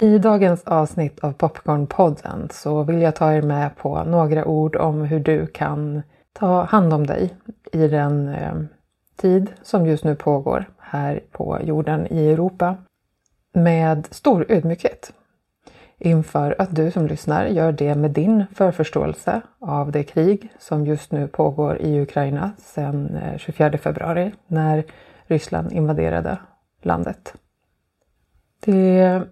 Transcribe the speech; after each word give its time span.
I 0.00 0.18
dagens 0.18 0.64
avsnitt 0.64 1.20
av 1.20 1.32
Popcornpodden 1.32 2.48
så 2.52 2.82
vill 2.82 3.02
jag 3.02 3.14
ta 3.16 3.32
er 3.32 3.42
med 3.42 3.76
på 3.76 4.04
några 4.04 4.44
ord 4.44 4.76
om 4.76 5.00
hur 5.00 5.20
du 5.20 5.46
kan 5.46 6.02
ta 6.32 6.62
hand 6.62 6.92
om 6.92 7.06
dig 7.06 7.34
i 7.72 7.88
den 7.88 8.28
eh, 8.28 8.54
tid 9.16 9.52
som 9.62 9.86
just 9.86 10.04
nu 10.04 10.14
pågår 10.14 10.70
här 10.78 11.20
på 11.32 11.58
jorden 11.62 12.06
i 12.06 12.28
Europa 12.30 12.76
med 13.52 14.08
stor 14.10 14.46
ödmjukhet 14.48 15.12
inför 15.98 16.54
att 16.58 16.76
du 16.76 16.90
som 16.90 17.06
lyssnar 17.06 17.46
gör 17.46 17.72
det 17.72 17.94
med 17.94 18.10
din 18.10 18.44
förförståelse 18.54 19.40
av 19.58 19.92
det 19.92 20.02
krig 20.02 20.52
som 20.58 20.86
just 20.86 21.12
nu 21.12 21.28
pågår 21.28 21.78
i 21.78 22.00
Ukraina 22.00 22.50
sedan 22.58 23.16
eh, 23.16 23.38
24 23.38 23.78
februari 23.78 24.32
när 24.46 24.84
Ryssland 25.26 25.72
invaderade 25.72 26.38
landet. 26.82 27.34
Det 28.64 29.22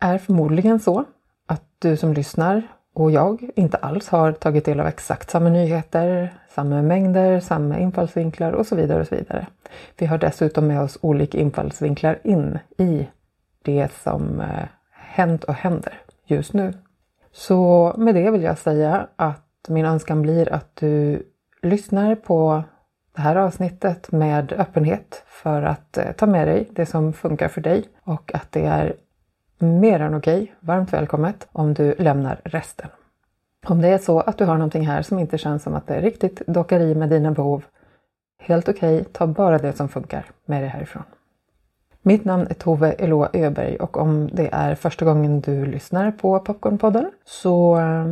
är 0.00 0.18
förmodligen 0.18 0.80
så 0.80 1.04
att 1.46 1.62
du 1.78 1.96
som 1.96 2.12
lyssnar 2.12 2.62
och 2.94 3.10
jag 3.10 3.50
inte 3.56 3.76
alls 3.76 4.08
har 4.08 4.32
tagit 4.32 4.64
del 4.64 4.80
av 4.80 4.86
exakt 4.86 5.30
samma 5.30 5.48
nyheter, 5.48 6.34
samma 6.48 6.82
mängder, 6.82 7.40
samma 7.40 7.78
infallsvinklar 7.78 8.52
och 8.52 8.66
så 8.66 8.76
vidare. 8.76 9.00
och 9.00 9.06
så 9.06 9.14
vidare. 9.14 9.46
Vi 9.98 10.06
har 10.06 10.18
dessutom 10.18 10.66
med 10.66 10.80
oss 10.80 10.98
olika 11.00 11.38
infallsvinklar 11.38 12.18
in 12.24 12.58
i 12.78 13.08
det 13.62 13.92
som 13.92 14.40
eh, 14.40 14.68
hänt 14.92 15.44
och 15.44 15.54
händer 15.54 16.00
just 16.26 16.52
nu. 16.52 16.72
Så 17.32 17.94
med 17.96 18.14
det 18.14 18.30
vill 18.30 18.42
jag 18.42 18.58
säga 18.58 19.08
att 19.16 19.44
min 19.68 19.86
önskan 19.86 20.22
blir 20.22 20.52
att 20.52 20.76
du 20.76 21.22
lyssnar 21.62 22.14
på 22.14 22.62
det 23.16 23.20
här 23.20 23.36
avsnittet 23.36 24.12
med 24.12 24.52
öppenhet 24.52 25.22
för 25.26 25.62
att 25.62 25.98
eh, 25.98 26.12
ta 26.12 26.26
med 26.26 26.48
dig 26.48 26.68
det 26.72 26.86
som 26.86 27.12
funkar 27.12 27.48
för 27.48 27.60
dig 27.60 27.84
och 28.04 28.34
att 28.34 28.52
det 28.52 28.64
är 28.64 28.94
mer 29.58 30.00
än 30.00 30.14
okej, 30.14 30.54
varmt 30.60 30.92
välkommet, 30.92 31.48
om 31.52 31.74
du 31.74 31.94
lämnar 31.98 32.40
resten. 32.44 32.88
Om 33.66 33.80
det 33.80 33.88
är 33.88 33.98
så 33.98 34.20
att 34.20 34.38
du 34.38 34.44
har 34.44 34.54
någonting 34.54 34.86
här 34.86 35.02
som 35.02 35.18
inte 35.18 35.38
känns 35.38 35.62
som 35.62 35.74
att 35.74 35.86
det 35.86 36.00
riktigt 36.00 36.42
dockar 36.46 36.80
i 36.80 36.94
med 36.94 37.08
dina 37.08 37.30
behov, 37.30 37.64
helt 38.38 38.68
okej, 38.68 39.04
ta 39.12 39.26
bara 39.26 39.58
det 39.58 39.72
som 39.72 39.88
funkar 39.88 40.24
med 40.44 40.62
det 40.62 40.68
härifrån. 40.68 41.02
Mitt 42.02 42.24
namn 42.24 42.46
är 42.50 42.54
Tove 42.54 42.92
Eloa 42.92 43.30
Öberg 43.32 43.76
och 43.76 43.96
om 43.96 44.30
det 44.32 44.48
är 44.52 44.74
första 44.74 45.04
gången 45.04 45.40
du 45.40 45.66
lyssnar 45.66 46.10
på 46.10 46.38
Popcornpodden 46.40 47.10
så 47.24 47.78
eh, 47.78 48.06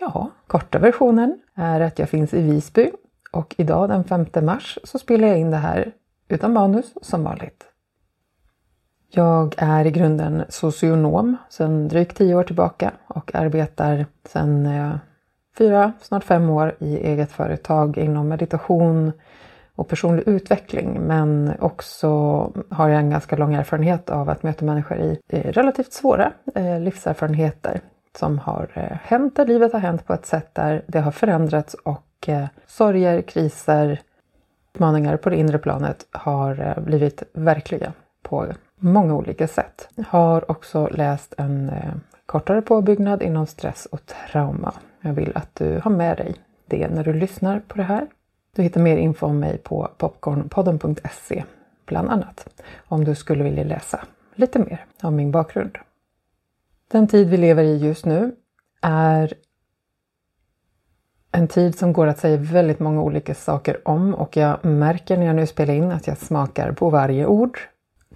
ja, 0.00 0.30
korta 0.46 0.78
versionen 0.78 1.40
är 1.54 1.80
att 1.80 1.98
jag 1.98 2.08
finns 2.08 2.34
i 2.34 2.42
Visby 2.42 2.90
och 3.32 3.54
idag 3.58 3.88
den 3.88 4.04
5 4.04 4.26
mars 4.42 4.78
så 4.84 4.98
spelar 4.98 5.28
jag 5.28 5.38
in 5.38 5.50
det 5.50 5.56
här 5.56 5.92
utan 6.28 6.52
manus 6.52 6.94
som 7.02 7.24
vanligt. 7.24 7.64
Jag 9.16 9.54
är 9.58 9.86
i 9.86 9.90
grunden 9.90 10.44
socionom 10.48 11.36
sedan 11.48 11.88
drygt 11.88 12.16
tio 12.16 12.34
år 12.34 12.42
tillbaka 12.42 12.92
och 13.06 13.34
arbetar 13.34 14.06
sedan 14.28 14.66
eh, 14.66 14.96
fyra, 15.58 15.92
snart 16.00 16.24
fem 16.24 16.50
år 16.50 16.76
i 16.78 16.96
eget 16.96 17.32
företag 17.32 17.98
inom 17.98 18.28
meditation 18.28 19.12
och 19.74 19.88
personlig 19.88 20.28
utveckling. 20.28 21.00
Men 21.00 21.52
också 21.60 22.08
har 22.70 22.88
jag 22.88 23.00
en 23.00 23.10
ganska 23.10 23.36
lång 23.36 23.54
erfarenhet 23.54 24.10
av 24.10 24.30
att 24.30 24.42
möta 24.42 24.64
människor 24.64 24.98
i 24.98 25.18
eh, 25.28 25.52
relativt 25.52 25.92
svåra 25.92 26.32
eh, 26.54 26.80
livserfarenheter 26.80 27.80
som 28.18 28.38
har 28.38 28.68
hänt 29.02 29.36
där 29.36 29.46
livet 29.46 29.72
har 29.72 29.80
hänt 29.80 30.06
på 30.06 30.12
ett 30.12 30.26
sätt 30.26 30.54
där 30.54 30.84
det 30.86 31.00
har 31.00 31.12
förändrats 31.12 31.74
och 31.74 32.28
sorger, 32.66 33.22
kriser, 33.22 34.00
utmaningar 34.74 35.16
på 35.16 35.30
det 35.30 35.36
inre 35.36 35.58
planet 35.58 36.06
har 36.12 36.80
blivit 36.80 37.22
verkliga 37.32 37.92
på 38.22 38.46
många 38.76 39.14
olika 39.14 39.48
sätt. 39.48 39.88
Jag 39.94 40.04
har 40.04 40.50
också 40.50 40.88
läst 40.88 41.34
en 41.38 41.68
eh, 41.68 41.94
kortare 42.26 42.62
påbyggnad 42.62 43.22
inom 43.22 43.46
stress 43.46 43.86
och 43.86 44.00
trauma. 44.06 44.74
Jag 45.00 45.12
vill 45.12 45.32
att 45.34 45.54
du 45.54 45.80
har 45.84 45.90
med 45.90 46.16
dig 46.16 46.34
det 46.66 46.88
när 46.88 47.04
du 47.04 47.12
lyssnar 47.12 47.60
på 47.60 47.76
det 47.76 47.82
här. 47.82 48.06
Du 48.56 48.62
hittar 48.62 48.80
mer 48.80 48.96
info 48.96 49.26
om 49.26 49.38
mig 49.38 49.58
på 49.58 49.90
popcornpodden.se 49.96 51.44
bland 51.86 52.10
annat 52.10 52.48
om 52.88 53.04
du 53.04 53.14
skulle 53.14 53.44
vilja 53.44 53.64
läsa 53.64 54.04
lite 54.34 54.58
mer 54.58 54.84
om 55.02 55.16
min 55.16 55.30
bakgrund. 55.30 55.78
Den 56.88 57.08
tid 57.08 57.28
vi 57.28 57.36
lever 57.36 57.62
i 57.62 57.76
just 57.76 58.04
nu 58.06 58.34
är 58.80 59.34
en 61.32 61.48
tid 61.48 61.78
som 61.78 61.92
går 61.92 62.06
att 62.06 62.18
säga 62.18 62.36
väldigt 62.36 62.80
många 62.80 63.02
olika 63.02 63.34
saker 63.34 63.88
om 63.88 64.14
och 64.14 64.36
jag 64.36 64.64
märker 64.64 65.16
när 65.16 65.26
jag 65.26 65.36
nu 65.36 65.46
spelar 65.46 65.74
in 65.74 65.90
att 65.90 66.06
jag 66.06 66.18
smakar 66.18 66.72
på 66.72 66.90
varje 66.90 67.26
ord 67.26 67.58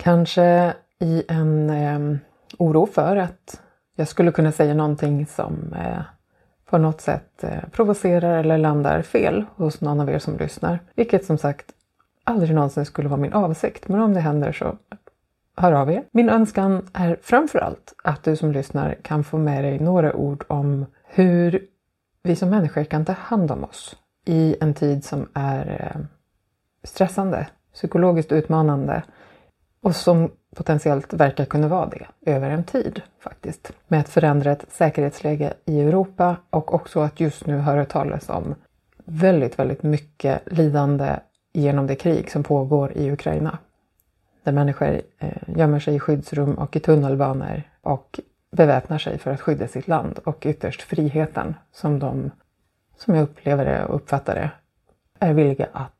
Kanske 0.02 0.74
i 0.98 1.24
en 1.28 1.70
eh, 1.70 2.18
oro 2.58 2.86
för 2.86 3.16
att 3.16 3.60
jag 3.96 4.08
skulle 4.08 4.32
kunna 4.32 4.52
säga 4.52 4.74
någonting 4.74 5.26
som 5.26 5.72
eh, 5.72 6.02
på 6.70 6.78
något 6.78 7.00
sätt 7.00 7.44
eh, 7.44 7.68
provocerar 7.72 8.38
eller 8.38 8.58
landar 8.58 9.02
fel 9.02 9.44
hos 9.56 9.80
någon 9.80 10.00
av 10.00 10.10
er 10.10 10.18
som 10.18 10.36
lyssnar. 10.36 10.78
Vilket 10.94 11.24
som 11.24 11.38
sagt 11.38 11.66
aldrig 12.24 12.54
någonsin 12.54 12.86
skulle 12.86 13.08
vara 13.08 13.20
min 13.20 13.32
avsikt. 13.32 13.88
Men 13.88 14.00
om 14.00 14.14
det 14.14 14.20
händer 14.20 14.52
så 14.52 14.76
hör 15.56 15.72
av 15.72 15.90
er. 15.90 16.04
Min 16.12 16.28
önskan 16.28 16.88
är 16.92 17.18
framförallt 17.22 17.94
att 18.04 18.22
du 18.22 18.36
som 18.36 18.52
lyssnar 18.52 18.94
kan 19.02 19.24
få 19.24 19.38
med 19.38 19.64
dig 19.64 19.78
några 19.78 20.14
ord 20.14 20.44
om 20.48 20.86
hur 21.04 21.66
vi 22.22 22.36
som 22.36 22.50
människor 22.50 22.84
kan 22.84 23.04
ta 23.04 23.12
hand 23.12 23.50
om 23.50 23.64
oss 23.64 23.96
i 24.24 24.56
en 24.60 24.74
tid 24.74 25.04
som 25.04 25.28
är 25.34 25.92
eh, 25.94 26.00
stressande, 26.84 27.46
psykologiskt 27.74 28.32
utmanande 28.32 29.02
och 29.82 29.96
som 29.96 30.30
potentiellt 30.56 31.12
verkar 31.12 31.44
kunna 31.44 31.68
vara 31.68 31.86
det 31.86 32.06
över 32.30 32.50
en 32.50 32.64
tid 32.64 33.02
faktiskt. 33.18 33.72
Med 33.88 34.00
ett 34.00 34.08
förändrat 34.08 34.64
säkerhetsläge 34.68 35.54
i 35.64 35.80
Europa 35.80 36.36
och 36.50 36.74
också 36.74 37.00
att 37.00 37.20
just 37.20 37.46
nu 37.46 37.56
höra 37.56 37.84
talas 37.84 38.28
om 38.28 38.54
väldigt, 39.04 39.58
väldigt 39.58 39.82
mycket 39.82 40.42
lidande 40.46 41.16
genom 41.52 41.86
det 41.86 41.94
krig 41.94 42.30
som 42.30 42.42
pågår 42.42 42.92
i 42.92 43.12
Ukraina. 43.12 43.58
Där 44.42 44.52
människor 44.52 45.00
eh, 45.18 45.30
gömmer 45.56 45.80
sig 45.80 45.94
i 45.94 46.00
skyddsrum 46.00 46.54
och 46.54 46.76
i 46.76 46.80
tunnelbanor 46.80 47.62
och 47.80 48.20
beväpnar 48.50 48.98
sig 48.98 49.18
för 49.18 49.30
att 49.30 49.40
skydda 49.40 49.68
sitt 49.68 49.88
land 49.88 50.18
och 50.24 50.46
ytterst 50.46 50.82
friheten 50.82 51.54
som 51.72 51.98
de, 51.98 52.30
som 52.98 53.14
jag 53.14 53.22
upplever 53.22 53.64
det 53.64 53.84
och 53.84 53.94
uppfattar 53.94 54.34
det, 54.34 54.50
är 55.18 55.34
villiga 55.34 55.66
att 55.72 55.92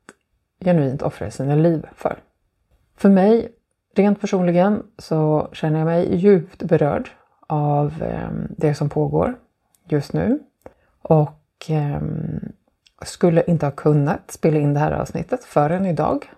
genuint 0.63 1.01
offra 1.01 1.31
sina 1.31 1.55
liv 1.55 1.85
för. 1.95 2.19
För 2.95 3.09
mig 3.09 3.51
Rent 3.95 4.21
personligen 4.21 4.83
så 4.97 5.47
känner 5.51 5.79
jag 5.79 5.85
mig 5.85 6.15
djupt 6.15 6.63
berörd 6.63 7.09
av 7.47 8.03
ehm, 8.03 8.47
det 8.57 8.73
som 8.73 8.89
pågår 8.89 9.35
just 9.87 10.13
nu. 10.13 10.39
Och 11.01 11.65
ehm, 11.69 12.51
skulle 13.05 13.43
inte 13.47 13.65
ha 13.65 13.71
kunnat 13.71 14.31
spela 14.31 14.57
in 14.57 14.73
det 14.73 14.79
här 14.79 14.91
avsnittet 14.91 15.43
förrän 15.43 15.85
idag. 15.85 16.31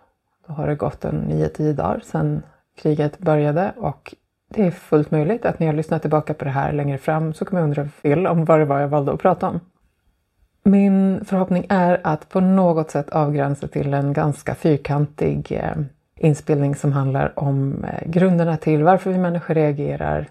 Då 0.48 0.54
har 0.54 0.68
det 0.68 0.76
gått 0.76 1.06
en 1.06 1.32
9-10 1.32 1.74
dagar 1.74 2.00
sedan 2.00 2.44
kriget 2.76 3.20
började 3.20 3.74
och 3.78 4.16
det 4.50 4.68
är 4.68 4.72
fullt 4.72 5.12
möjligt 5.12 5.46
att 5.46 5.60
när 5.60 5.68
jag 5.68 5.76
lyssnar 5.76 6.00
tillbaka 6.00 6.34
på 6.34 6.46
det 6.46 6.52
här 6.52 6.74
längre 6.74 6.98
fram 6.98 7.34
så 7.34 7.46
kommer 7.46 7.62
jag 7.62 7.68
undra 7.68 7.88
fel 7.88 8.28
om 8.28 8.46
vad 8.46 8.60
det 8.60 8.66
var 8.66 8.80
jag 8.80 8.88
valde 8.88 9.14
att 9.14 9.22
prata 9.22 9.50
om. 9.50 9.60
Min 10.64 11.26
förhoppning 11.26 11.66
är 11.70 12.02
att 12.04 12.30
på 12.30 12.40
något 12.40 12.92
sätt 12.92 13.10
avgränsa 13.10 13.68
till 13.68 13.94
en 13.94 14.14
ganska 14.14 14.56
fyrkantig 14.56 15.52
ehm, 15.52 15.86
inspelning 16.24 16.76
som 16.76 16.92
handlar 16.92 17.40
om 17.40 17.84
eh, 17.84 18.10
grunderna 18.10 18.58
till 18.58 18.84
varför 18.84 19.12
vi 19.12 19.18
människor 19.18 19.54
reagerar. 19.54 20.30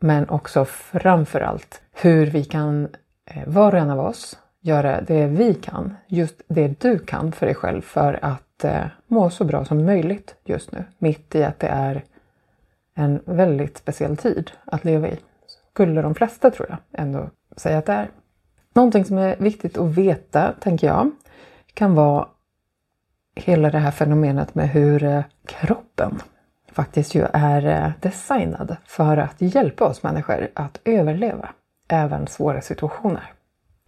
Men 0.00 0.28
också 0.28 0.64
framför 0.64 1.40
allt 1.40 1.82
hur 1.92 2.26
vi 2.26 2.44
kan, 2.44 2.88
eh, 3.24 3.42
var 3.46 3.72
och 3.72 3.78
en 3.78 3.90
av 3.90 4.00
oss, 4.00 4.38
göra 4.60 5.00
det 5.00 5.26
vi 5.26 5.54
kan, 5.54 5.94
just 6.06 6.42
det 6.48 6.80
du 6.80 6.98
kan 6.98 7.32
för 7.32 7.46
dig 7.46 7.54
själv 7.54 7.82
för 7.82 8.18
att 8.22 8.64
eh, 8.64 8.84
må 9.06 9.30
så 9.30 9.44
bra 9.44 9.64
som 9.64 9.84
möjligt 9.84 10.34
just 10.44 10.72
nu. 10.72 10.84
Mitt 10.98 11.34
i 11.34 11.44
att 11.44 11.60
det 11.60 11.68
är 11.68 12.04
en 12.94 13.20
väldigt 13.24 13.78
speciell 13.78 14.16
tid 14.16 14.50
att 14.64 14.84
leva 14.84 15.08
i. 15.08 15.18
Skulle 15.72 16.02
de 16.02 16.14
flesta, 16.14 16.50
tror 16.50 16.68
jag, 16.68 16.78
ändå 17.02 17.30
säga 17.56 17.78
att 17.78 17.86
det 17.86 17.92
är. 17.92 18.10
Någonting 18.74 19.04
som 19.04 19.18
är 19.18 19.36
viktigt 19.36 19.78
att 19.78 19.90
veta, 19.90 20.54
tänker 20.60 20.86
jag, 20.86 21.10
kan 21.74 21.94
vara 21.94 22.28
hela 23.34 23.70
det 23.70 23.78
här 23.78 23.90
fenomenet 23.90 24.54
med 24.54 24.68
hur 24.68 25.04
eh, 25.04 25.24
kroppen 25.46 26.20
faktiskt 26.72 27.14
ju 27.14 27.26
är 27.32 27.66
eh, 27.66 27.90
designad 28.00 28.76
för 28.86 29.16
att 29.16 29.34
hjälpa 29.38 29.84
oss 29.84 30.02
människor 30.02 30.48
att 30.54 30.80
överleva 30.84 31.48
även 31.88 32.26
svåra 32.26 32.60
situationer. 32.60 33.32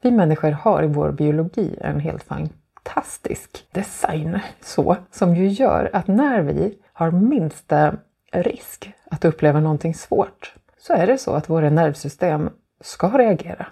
Vi 0.02 0.10
människor 0.10 0.50
har 0.50 0.82
i 0.82 0.86
vår 0.86 1.12
biologi 1.12 1.78
en 1.80 2.00
helt 2.00 2.22
fantastisk 2.22 3.66
design 3.72 4.40
så, 4.60 4.96
som 5.10 5.36
ju 5.36 5.48
gör 5.48 5.90
att 5.92 6.06
när 6.06 6.40
vi 6.40 6.78
har 6.92 7.10
minsta 7.10 7.96
risk 8.32 8.92
att 9.10 9.24
uppleva 9.24 9.60
någonting 9.60 9.94
svårt 9.94 10.54
så 10.78 10.92
är 10.92 11.06
det 11.06 11.18
så 11.18 11.32
att 11.32 11.50
våra 11.50 11.70
nervsystem 11.70 12.50
ska 12.80 13.18
reagera 13.18 13.66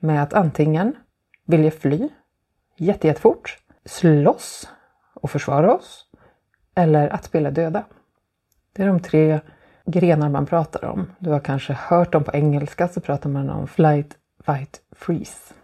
med 0.00 0.22
att 0.22 0.34
antingen 0.34 0.96
vilja 1.46 1.70
fly 1.70 2.08
jättejättefort, 2.76 3.58
slåss 3.84 4.68
och 5.16 5.30
försvara 5.30 5.74
oss 5.74 6.06
eller 6.74 7.08
att 7.08 7.24
spela 7.24 7.50
döda. 7.50 7.84
Det 8.72 8.82
är 8.82 8.86
de 8.86 9.00
tre 9.00 9.40
grenar 9.86 10.28
man 10.28 10.46
pratar 10.46 10.84
om. 10.84 11.10
Du 11.18 11.30
har 11.30 11.40
kanske 11.40 11.72
hört 11.72 12.12
dem 12.12 12.24
på 12.24 12.32
engelska 12.32 12.88
så 12.88 13.00
pratar 13.00 13.30
man 13.30 13.50
om 13.50 13.66
flight, 13.66 14.16
fight, 14.46 14.80
freeze. 14.92 15.54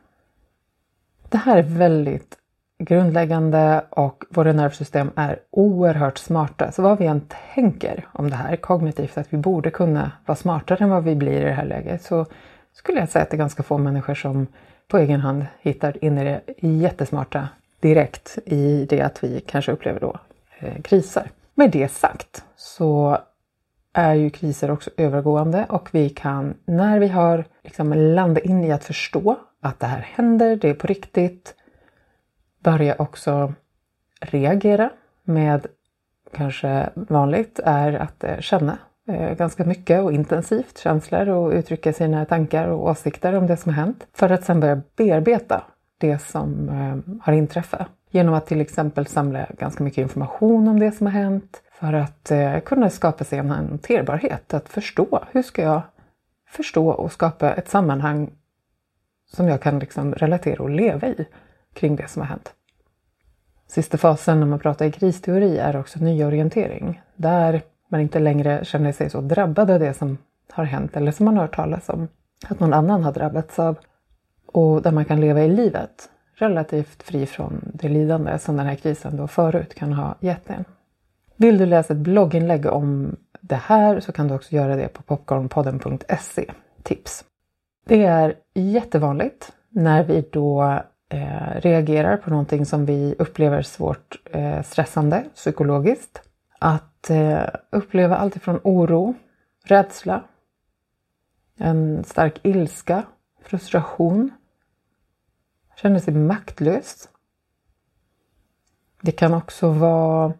Det 1.28 1.38
här 1.38 1.56
är 1.56 1.62
väldigt 1.62 2.38
grundläggande 2.78 3.84
och 3.90 4.25
våra 4.31 4.52
nervsystem 4.52 5.10
är 5.16 5.38
oerhört 5.50 6.19
smarta. 6.19 6.72
Så 6.72 6.82
vad 6.82 6.98
vi 6.98 7.06
än 7.06 7.22
tänker 7.55 8.08
om 8.12 8.31
det 8.31 8.37
här 8.37 8.56
kognitivt, 8.56 9.19
att 9.19 9.32
vi 9.32 9.37
borde 9.37 9.70
kunna 9.70 10.12
vara 10.26 10.37
smartare 10.37 10.84
än 10.84 10.90
vad 10.90 11.05
vi 11.05 11.14
blir 11.14 11.40
i 11.40 11.44
det 11.44 11.52
här 11.52 11.64
läget, 11.64 12.02
så 12.02 12.26
skulle 12.72 13.00
jag 13.00 13.08
säga 13.08 13.22
att 13.22 13.31
det 13.31 13.37
är 13.37 13.38
ganska 13.38 13.62
få 13.62 13.78
människor 13.78 14.14
som 14.14 14.46
på 14.88 14.98
egen 14.98 15.20
hand 15.20 15.46
hittar 15.60 16.05
in 16.05 16.19
i 16.19 16.25
det 16.25 16.43
jättesmarta 16.69 17.48
direkt 17.82 18.38
i 18.46 18.87
det 18.88 19.00
att 19.00 19.25
vi 19.25 19.40
kanske 19.40 19.73
upplever 19.73 20.00
då 20.00 20.19
eh, 20.58 20.82
kriser. 20.82 21.31
Med 21.55 21.70
det 21.70 21.88
sagt 21.88 22.44
så 22.56 23.19
är 23.93 24.14
ju 24.14 24.31
kriser 24.31 24.70
också 24.70 24.90
övergående 24.96 25.67
och 25.69 25.88
vi 25.93 26.11
kan 26.11 26.55
när 26.64 26.99
vi 26.99 27.08
har 27.08 27.44
liksom 27.62 27.93
landat 27.93 28.44
in 28.44 28.64
i 28.64 28.73
att 28.73 28.84
förstå 28.84 29.37
att 29.61 29.81
det 29.81 29.87
här 29.87 30.00
händer, 30.00 30.56
det 30.56 30.69
är 30.69 30.75
på 30.75 30.87
riktigt, 30.87 31.55
börja 32.58 32.94
också 32.99 33.55
reagera 34.20 34.90
med 35.25 35.67
kanske 36.32 36.90
vanligt 36.94 37.61
är 37.64 37.93
att 37.93 38.25
eh, 38.25 38.38
känna 38.40 38.79
eh, 39.08 39.37
ganska 39.37 39.64
mycket 39.64 40.02
och 40.02 40.12
intensivt 40.12 40.79
känslor 40.79 41.29
och 41.29 41.52
uttrycka 41.52 41.93
sina 41.93 42.25
tankar 42.25 42.69
och 42.69 42.84
åsikter 42.90 43.32
om 43.32 43.46
det 43.46 43.56
som 43.56 43.75
har 43.75 43.82
hänt 43.82 44.06
för 44.12 44.31
att 44.31 44.44
sedan 44.44 44.61
börja 44.61 44.81
bearbeta 44.96 45.62
det 46.02 46.19
som 46.19 46.69
eh, 46.69 47.14
har 47.22 47.32
inträffat 47.32 47.88
genom 48.10 48.34
att 48.34 48.46
till 48.46 48.60
exempel 48.60 49.06
samla 49.06 49.46
ganska 49.58 49.84
mycket 49.84 50.02
information 50.02 50.69
om 50.69 50.81
det 50.81 50.93
som 50.93 51.06
har 51.06 51.12
hänt 51.12 51.62
för 51.72 51.93
att 51.93 52.31
eh, 52.31 52.60
kunna 52.60 52.90
skapa 52.90 53.25
sig 53.25 53.38
en 53.38 53.50
hanterbarhet, 53.50 54.54
att 54.54 54.69
förstå 54.69 55.25
hur 55.31 55.43
ska 55.43 55.62
jag 55.62 55.82
förstå 56.49 56.88
och 56.88 57.12
skapa 57.12 57.52
ett 57.52 57.69
sammanhang 57.69 58.31
som 59.31 59.49
jag 59.49 59.60
kan 59.60 59.78
liksom 59.78 60.14
relatera 60.14 60.62
och 60.62 60.70
leva 60.70 61.08
i 61.08 61.26
kring 61.75 61.96
det 61.96 62.08
som 62.08 62.22
har 62.22 62.28
hänt. 62.28 62.52
Sista 63.66 63.98
fasen 63.98 64.40
när 64.40 64.46
man 64.46 64.58
pratar 64.58 64.87
i 64.87 64.93
kristeori 64.93 65.58
är 65.58 65.76
också 65.76 65.98
nyorientering. 65.98 67.02
Där 67.16 67.62
man 67.88 68.00
inte 68.00 68.19
längre 68.19 68.64
känner 68.64 68.93
sig 68.93 69.10
så 69.10 69.20
drabbad 69.20 69.70
av 69.70 69.81
det 69.81 69.94
som 69.94 70.19
har 70.50 70.64
hänt 70.64 70.96
eller 70.96 71.12
som 71.12 71.25
man 71.25 71.37
har 71.37 71.43
hört 71.43 71.56
talas 71.56 71.88
om 71.88 72.08
att 72.48 72.60
någon 72.60 72.72
annan 72.72 73.05
har 73.05 73.12
drabbats 73.12 73.58
av. 73.58 73.78
Och 74.52 74.82
där 74.82 74.93
man 74.93 75.04
kan 75.04 75.20
leva 75.20 75.43
i 75.43 75.49
livet 75.49 76.10
relativt 76.34 77.02
fri 77.02 77.26
från 77.26 77.70
det 77.75 77.88
lidande 77.88 78.38
som 78.38 78.56
den 78.56 78.66
här 78.66 78.75
krisen 78.75 79.16
då 79.16 79.26
förut 79.26 79.75
kan 79.75 79.93
ha 79.93 80.14
gett 80.20 80.50
en. 80.50 80.64
Vill 81.37 81.58
du 81.58 81.66
läsa 81.66 81.93
ett 81.93 81.99
blogginlägg 81.99 82.66
om 82.66 83.16
det 83.40 83.56
här 83.56 84.00
så 84.00 84.12
kan 84.12 84.28
du 84.28 84.34
också 84.34 84.54
göra 84.54 84.76
det 84.76 84.88
på 84.88 85.02
popcornpodden.se. 85.02 86.52
Tips! 86.82 87.25
Det 87.84 88.04
är 88.04 88.34
jättevanligt 88.54 89.52
när 89.69 90.04
vi 90.04 90.28
då 90.32 90.62
eh, 91.08 91.60
reagerar 91.60 92.16
på 92.16 92.31
någonting 92.31 92.66
som 92.66 92.87
vi 92.87 93.14
upplever 93.19 93.62
svårt 93.62 94.20
eh, 94.25 94.62
stressande 94.62 95.25
psykologiskt. 95.34 96.22
Att 96.58 97.10
eh, 97.10 97.44
uppleva 97.70 98.16
allt 98.16 98.37
ifrån 98.37 98.60
oro, 98.64 99.14
rädsla, 99.64 100.22
en 101.58 102.05
stark 102.05 102.40
ilska, 102.43 103.02
frustration, 103.43 104.31
känner 105.82 105.99
sig 105.99 106.14
maktlös. 106.14 107.08
Det 109.00 109.12
kan 109.12 109.34
också 109.34 109.70
vara 109.70 110.32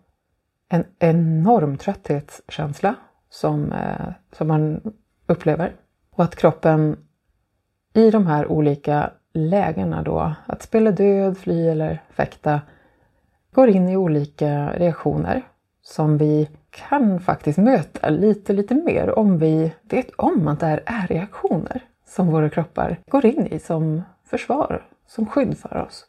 en 0.69 0.85
enorm 0.99 1.77
trötthetskänsla 1.77 2.95
som, 3.31 3.73
eh, 3.73 4.13
som 4.33 4.49
man 4.49 4.81
upplever. 5.27 5.73
Och 6.11 6.25
att 6.25 6.37
kroppen 6.37 6.97
i 7.95 8.11
de 8.11 8.27
här 8.27 8.47
olika 8.47 9.11
lägena 9.33 10.03
då, 10.03 10.35
att 10.47 10.63
spela 10.63 10.91
död, 10.91 11.39
fly 11.39 11.69
eller 11.69 12.03
fäkta, 12.11 12.61
går 13.53 13.69
in 13.69 13.89
i 13.89 13.97
olika 13.97 14.73
reaktioner 14.73 15.43
som 15.83 16.19
vi 16.19 16.49
kan 16.71 17.21
faktiskt 17.21 17.59
möta 17.59 18.09
lite, 18.09 18.53
lite 18.53 18.75
mer 18.75 19.19
om 19.19 19.39
vi 19.39 19.73
vet 19.83 20.11
om 20.11 20.49
att 20.49 20.61
det 20.61 20.67
här 20.67 20.83
är 20.87 21.07
reaktioner 21.07 21.83
som 22.07 22.27
våra 22.27 22.51
kroppar 22.51 22.99
går 23.11 23.27
in 23.27 23.47
i 23.47 23.59
som 23.59 24.03
försvar, 24.25 24.83
som 25.15 25.27
skydd 25.27 25.59
för 25.59 25.77
oss. 25.77 26.07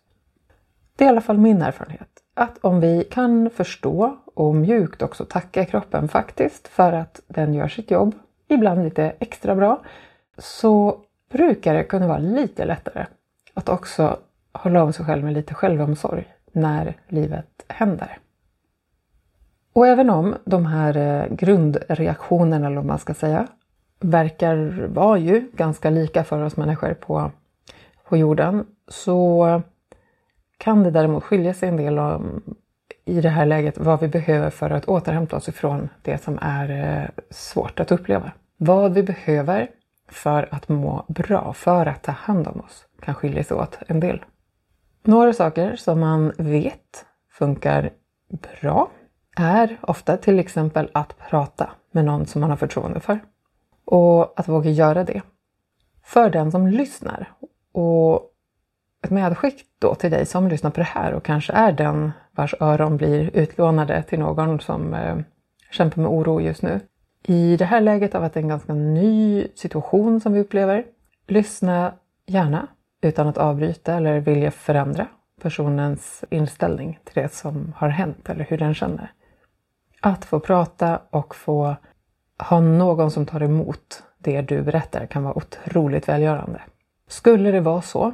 Det 0.95 1.03
är 1.03 1.05
i 1.05 1.09
alla 1.09 1.21
fall 1.21 1.37
min 1.37 1.61
erfarenhet. 1.61 2.09
Att 2.33 2.57
om 2.61 2.79
vi 2.79 3.03
kan 3.03 3.49
förstå 3.49 4.17
och 4.25 4.55
mjukt 4.55 5.01
också 5.01 5.25
tacka 5.25 5.65
kroppen 5.65 6.07
faktiskt 6.07 6.67
för 6.67 6.93
att 6.93 7.21
den 7.27 7.53
gör 7.53 7.67
sitt 7.67 7.91
jobb, 7.91 8.15
ibland 8.47 8.83
lite 8.83 9.13
extra 9.19 9.55
bra, 9.55 9.81
så 10.37 10.99
brukar 11.31 11.73
det 11.73 11.83
kunna 11.83 12.07
vara 12.07 12.17
lite 12.17 12.65
lättare 12.65 13.05
att 13.53 13.69
också 13.69 14.17
hålla 14.51 14.83
om 14.83 14.93
sig 14.93 15.05
själv 15.05 15.23
med 15.23 15.33
lite 15.33 15.53
självomsorg 15.53 16.33
när 16.51 16.97
livet 17.07 17.65
händer. 17.67 18.17
Och 19.73 19.87
även 19.87 20.09
om 20.09 20.35
de 20.45 20.65
här 20.65 20.97
eh, 20.97 21.35
grundreaktionerna, 21.35 22.67
eller 22.67 22.75
vad 22.75 22.85
man 22.85 22.99
ska 22.99 23.13
säga, 23.13 23.47
verkar 23.99 24.87
vara 24.87 25.17
ju 25.17 25.49
ganska 25.53 25.89
lika 25.89 26.23
för 26.23 26.43
oss 26.43 26.57
människor 26.57 26.93
på, 26.93 27.31
på 28.09 28.17
jorden 28.17 28.65
så 28.87 29.61
kan 30.57 30.83
det 30.83 30.91
däremot 30.91 31.23
skilja 31.23 31.53
sig 31.53 31.69
en 31.69 31.77
del 31.77 31.99
om, 31.99 32.41
i 33.05 33.21
det 33.21 33.29
här 33.29 33.45
läget 33.45 33.77
vad 33.77 33.99
vi 33.99 34.07
behöver 34.07 34.49
för 34.49 34.69
att 34.69 34.85
återhämta 34.85 35.35
oss 35.35 35.49
ifrån 35.49 35.89
det 36.01 36.23
som 36.23 36.39
är 36.41 36.69
eh, 36.69 37.23
svårt 37.29 37.79
att 37.79 37.91
uppleva. 37.91 38.31
Vad 38.57 38.93
vi 38.93 39.03
behöver 39.03 39.69
för 40.09 40.47
att 40.51 40.69
må 40.69 41.05
bra, 41.07 41.53
för 41.53 41.85
att 41.85 42.03
ta 42.03 42.11
hand 42.11 42.47
om 42.47 42.59
oss, 42.59 42.85
kan 43.01 43.15
skilja 43.15 43.43
sig 43.43 43.57
åt 43.57 43.77
en 43.87 43.99
del. 43.99 44.25
Några 45.03 45.33
saker 45.33 45.75
som 45.75 45.99
man 45.99 46.33
vet 46.37 47.05
funkar 47.31 47.89
bra 48.61 48.91
är 49.37 49.77
ofta 49.81 50.17
till 50.17 50.39
exempel 50.39 50.89
att 50.93 51.17
prata 51.17 51.69
med 51.91 52.05
någon 52.05 52.25
som 52.25 52.41
man 52.41 52.49
har 52.49 52.57
förtroende 52.57 52.99
för. 52.99 53.19
Och 53.85 54.39
att 54.39 54.47
våga 54.47 54.69
göra 54.69 55.03
det. 55.03 55.21
För 56.03 56.29
den 56.29 56.51
som 56.51 56.67
lyssnar. 56.67 57.33
Och 57.71 58.32
ett 59.03 59.09
medskick 59.09 59.65
då 59.79 59.95
till 59.95 60.11
dig 60.11 60.25
som 60.25 60.47
lyssnar 60.47 60.71
på 60.71 60.79
det 60.79 60.83
här 60.83 61.13
och 61.13 61.23
kanske 61.23 61.53
är 61.53 61.71
den 61.71 62.11
vars 62.31 62.55
öron 62.59 62.97
blir 62.97 63.29
utlånade 63.33 64.03
till 64.03 64.19
någon 64.19 64.59
som 64.59 64.93
eh, 64.93 65.17
kämpar 65.71 66.01
med 66.01 66.11
oro 66.11 66.41
just 66.41 66.61
nu. 66.61 66.79
I 67.23 67.57
det 67.57 67.65
här 67.65 67.81
läget 67.81 68.15
av 68.15 68.23
att 68.23 68.33
det 68.33 68.39
är 68.39 68.43
en 68.43 68.49
ganska 68.49 68.73
ny 68.73 69.47
situation 69.55 70.21
som 70.21 70.33
vi 70.33 70.39
upplever, 70.39 70.85
lyssna 71.27 71.93
gärna 72.25 72.67
utan 73.01 73.27
att 73.27 73.37
avbryta 73.37 73.93
eller 73.93 74.19
vilja 74.19 74.51
förändra 74.51 75.07
personens 75.41 76.23
inställning 76.29 76.99
till 77.03 77.23
det 77.23 77.33
som 77.33 77.73
har 77.77 77.89
hänt 77.89 78.29
eller 78.29 78.45
hur 78.45 78.57
den 78.57 78.73
känner. 78.73 79.11
Att 80.01 80.25
få 80.25 80.39
prata 80.39 80.99
och 81.09 81.35
få 81.35 81.75
ha 82.39 82.59
någon 82.59 83.11
som 83.11 83.25
tar 83.25 83.43
emot 83.43 84.03
det 84.17 84.41
du 84.41 84.61
berättar 84.61 85.05
kan 85.05 85.23
vara 85.23 85.37
otroligt 85.37 86.09
välgörande. 86.09 86.61
Skulle 87.07 87.51
det 87.51 87.61
vara 87.61 87.81
så 87.81 88.13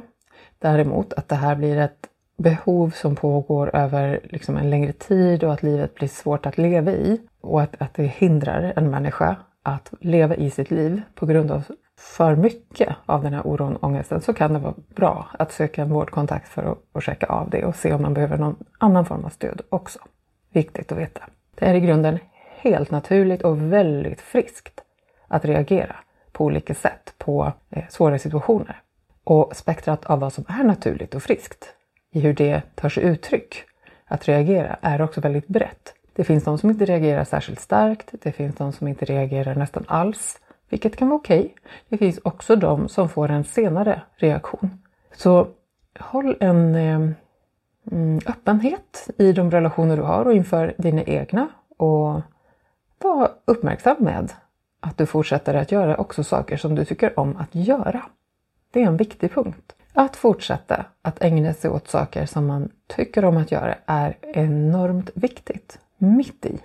däremot 0.60 1.12
att 1.12 1.28
det 1.28 1.34
här 1.34 1.56
blir 1.56 1.76
ett 1.76 2.08
behov 2.36 2.90
som 2.90 3.16
pågår 3.16 3.76
över 3.76 4.20
liksom 4.22 4.56
en 4.56 4.70
längre 4.70 4.92
tid 4.92 5.44
och 5.44 5.52
att 5.52 5.62
livet 5.62 5.94
blir 5.94 6.08
svårt 6.08 6.46
att 6.46 6.58
leva 6.58 6.92
i 6.92 7.20
och 7.40 7.62
att, 7.62 7.82
att 7.82 7.94
det 7.94 8.02
hindrar 8.02 8.72
en 8.76 8.90
människa 8.90 9.36
att 9.62 9.92
leva 10.00 10.34
i 10.34 10.50
sitt 10.50 10.70
liv 10.70 11.02
på 11.14 11.26
grund 11.26 11.50
av 11.50 11.64
för 11.98 12.36
mycket 12.36 12.96
av 13.06 13.22
den 13.22 13.34
här 13.34 13.46
oron 13.46 13.76
och 13.76 13.84
ångesten 13.84 14.20
så 14.20 14.32
kan 14.32 14.52
det 14.52 14.58
vara 14.58 14.74
bra 14.94 15.28
att 15.38 15.52
söka 15.52 15.82
en 15.82 15.90
vårdkontakt 15.90 16.48
för 16.48 16.62
att, 16.62 16.78
att 16.92 17.02
checka 17.02 17.26
av 17.26 17.50
det 17.50 17.64
och 17.64 17.76
se 17.76 17.92
om 17.92 18.02
man 18.02 18.14
behöver 18.14 18.38
någon 18.38 18.56
annan 18.78 19.04
form 19.04 19.24
av 19.24 19.28
stöd 19.28 19.60
också. 19.68 19.98
Viktigt 20.52 20.92
att 20.92 20.98
veta. 20.98 21.20
Det 21.54 21.66
är 21.66 21.74
i 21.74 21.80
grunden 21.80 22.18
helt 22.56 22.90
naturligt 22.90 23.42
och 23.42 23.72
väldigt 23.72 24.20
friskt 24.20 24.80
att 25.28 25.44
reagera 25.44 25.96
på 26.32 26.44
olika 26.44 26.74
sätt 26.74 27.14
på 27.18 27.52
eh, 27.70 27.84
svåra 27.88 28.18
situationer. 28.18 28.82
Och 29.30 29.56
spektrat 29.56 30.04
av 30.04 30.20
vad 30.20 30.32
som 30.32 30.44
är 30.48 30.64
naturligt 30.64 31.14
och 31.14 31.22
friskt 31.22 31.74
i 32.10 32.20
hur 32.20 32.32
det 32.34 32.62
tar 32.74 32.88
sig 32.88 33.04
uttryck 33.04 33.64
att 34.04 34.28
reagera 34.28 34.76
är 34.80 35.02
också 35.02 35.20
väldigt 35.20 35.48
brett. 35.48 35.94
Det 36.12 36.24
finns 36.24 36.44
de 36.44 36.58
som 36.58 36.70
inte 36.70 36.84
reagerar 36.84 37.24
särskilt 37.24 37.60
starkt. 37.60 38.14
Det 38.22 38.32
finns 38.32 38.56
de 38.56 38.72
som 38.72 38.88
inte 38.88 39.04
reagerar 39.04 39.54
nästan 39.54 39.84
alls, 39.88 40.40
vilket 40.68 40.96
kan 40.96 41.08
vara 41.08 41.18
okej. 41.18 41.40
Okay. 41.40 41.52
Det 41.88 41.98
finns 41.98 42.20
också 42.24 42.56
de 42.56 42.88
som 42.88 43.08
får 43.08 43.30
en 43.30 43.44
senare 43.44 44.02
reaktion. 44.16 44.70
Så 45.12 45.46
håll 45.98 46.36
en 46.40 46.74
eh, 46.74 47.10
mm, 47.92 48.20
öppenhet 48.26 49.08
i 49.18 49.32
de 49.32 49.50
relationer 49.50 49.96
du 49.96 50.02
har 50.02 50.24
och 50.24 50.34
inför 50.34 50.74
dina 50.78 51.02
egna 51.02 51.48
och 51.76 52.20
var 52.98 53.30
uppmärksam 53.44 53.96
med 53.98 54.32
att 54.80 54.98
du 54.98 55.06
fortsätter 55.06 55.54
att 55.54 55.72
göra 55.72 55.96
också 55.96 56.24
saker 56.24 56.56
som 56.56 56.74
du 56.74 56.84
tycker 56.84 57.18
om 57.18 57.36
att 57.36 57.54
göra. 57.54 58.02
Det 58.70 58.82
är 58.82 58.86
en 58.86 58.96
viktig 58.96 59.32
punkt. 59.32 59.72
Att 59.92 60.16
fortsätta 60.16 60.84
att 61.02 61.22
ägna 61.22 61.54
sig 61.54 61.70
åt 61.70 61.88
saker 61.88 62.26
som 62.26 62.46
man 62.46 62.70
tycker 62.86 63.24
om 63.24 63.36
att 63.36 63.52
göra 63.52 63.74
är 63.86 64.16
enormt 64.22 65.10
viktigt. 65.14 65.78
Mitt 65.98 66.46
i 66.46 66.58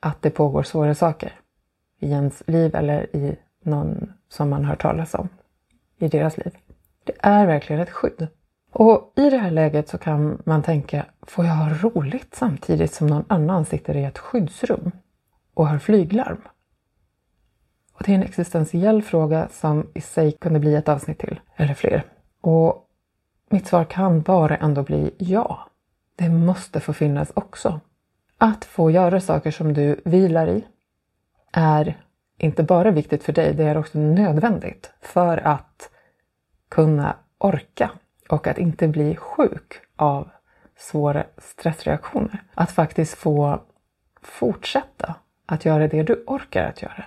att 0.00 0.22
det 0.22 0.30
pågår 0.30 0.62
svåra 0.62 0.94
saker 0.94 1.32
i 2.00 2.10
ens 2.10 2.42
liv 2.46 2.74
eller 2.74 3.16
i 3.16 3.36
någon 3.62 4.12
som 4.28 4.50
man 4.50 4.64
hör 4.64 4.76
talas 4.76 5.14
om 5.14 5.28
i 5.98 6.08
deras 6.08 6.36
liv. 6.36 6.58
Det 7.04 7.12
är 7.18 7.46
verkligen 7.46 7.82
ett 7.82 7.90
skydd. 7.90 8.28
Och 8.72 9.12
i 9.16 9.30
det 9.30 9.38
här 9.38 9.50
läget 9.50 9.88
så 9.88 9.98
kan 9.98 10.42
man 10.44 10.62
tänka, 10.62 11.06
får 11.22 11.44
jag 11.44 11.52
ha 11.54 11.70
roligt 11.70 12.34
samtidigt 12.34 12.92
som 12.92 13.06
någon 13.06 13.24
annan 13.28 13.64
sitter 13.64 13.96
i 13.96 14.04
ett 14.04 14.18
skyddsrum 14.18 14.90
och 15.54 15.68
har 15.68 15.78
flyglarm? 15.78 16.42
Och 17.98 18.02
det 18.04 18.12
är 18.12 18.16
en 18.16 18.22
existentiell 18.22 19.02
fråga 19.02 19.48
som 19.48 19.90
i 19.94 20.00
sig 20.00 20.32
kunde 20.32 20.60
bli 20.60 20.74
ett 20.74 20.88
avsnitt 20.88 21.18
till, 21.18 21.40
eller 21.56 21.74
fler. 21.74 22.04
Och 22.40 22.88
mitt 23.50 23.66
svar 23.66 23.84
kan 23.84 24.22
bara 24.22 24.56
ändå 24.56 24.82
bli 24.82 25.14
ja. 25.18 25.68
Det 26.16 26.28
måste 26.28 26.80
få 26.80 26.92
finnas 26.92 27.32
också. 27.34 27.80
Att 28.38 28.64
få 28.64 28.90
göra 28.90 29.20
saker 29.20 29.50
som 29.50 29.74
du 29.74 30.00
vilar 30.04 30.46
i 30.48 30.64
är 31.52 32.00
inte 32.38 32.62
bara 32.62 32.90
viktigt 32.90 33.22
för 33.24 33.32
dig, 33.32 33.54
det 33.54 33.64
är 33.64 33.76
också 33.76 33.98
nödvändigt 33.98 34.92
för 35.00 35.38
att 35.38 35.90
kunna 36.68 37.16
orka 37.38 37.90
och 38.28 38.46
att 38.46 38.58
inte 38.58 38.88
bli 38.88 39.16
sjuk 39.16 39.80
av 39.96 40.28
svåra 40.76 41.24
stressreaktioner. 41.38 42.42
Att 42.54 42.70
faktiskt 42.70 43.14
få 43.14 43.60
fortsätta 44.22 45.14
att 45.46 45.64
göra 45.64 45.88
det 45.88 46.02
du 46.02 46.24
orkar 46.26 46.64
att 46.64 46.82
göra. 46.82 47.04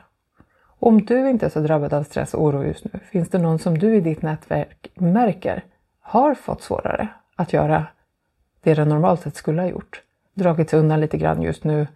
Om 0.79 1.05
du 1.05 1.29
inte 1.29 1.45
är 1.45 1.49
så 1.49 1.59
drabbad 1.59 1.93
av 1.93 2.03
stress 2.03 2.33
och 2.33 2.43
oro 2.43 2.63
just 2.63 2.85
nu, 2.85 2.99
finns 3.11 3.29
det 3.29 3.37
någon 3.37 3.59
som 3.59 3.77
du 3.77 3.95
i 3.95 4.01
ditt 4.01 4.21
nätverk 4.21 4.91
märker 4.95 5.63
har 6.01 6.33
fått 6.33 6.61
svårare 6.61 7.07
att 7.35 7.53
göra 7.53 7.85
det 8.61 8.73
den 8.73 8.89
normalt 8.89 9.21
sett 9.21 9.35
skulle 9.35 9.61
ha 9.61 9.69
gjort? 9.69 10.01
Dragit 10.33 10.69
sig 10.69 10.79
undan 10.79 10.99
lite 10.99 11.17
grann 11.17 11.41
just 11.41 11.63
nu, 11.63 11.87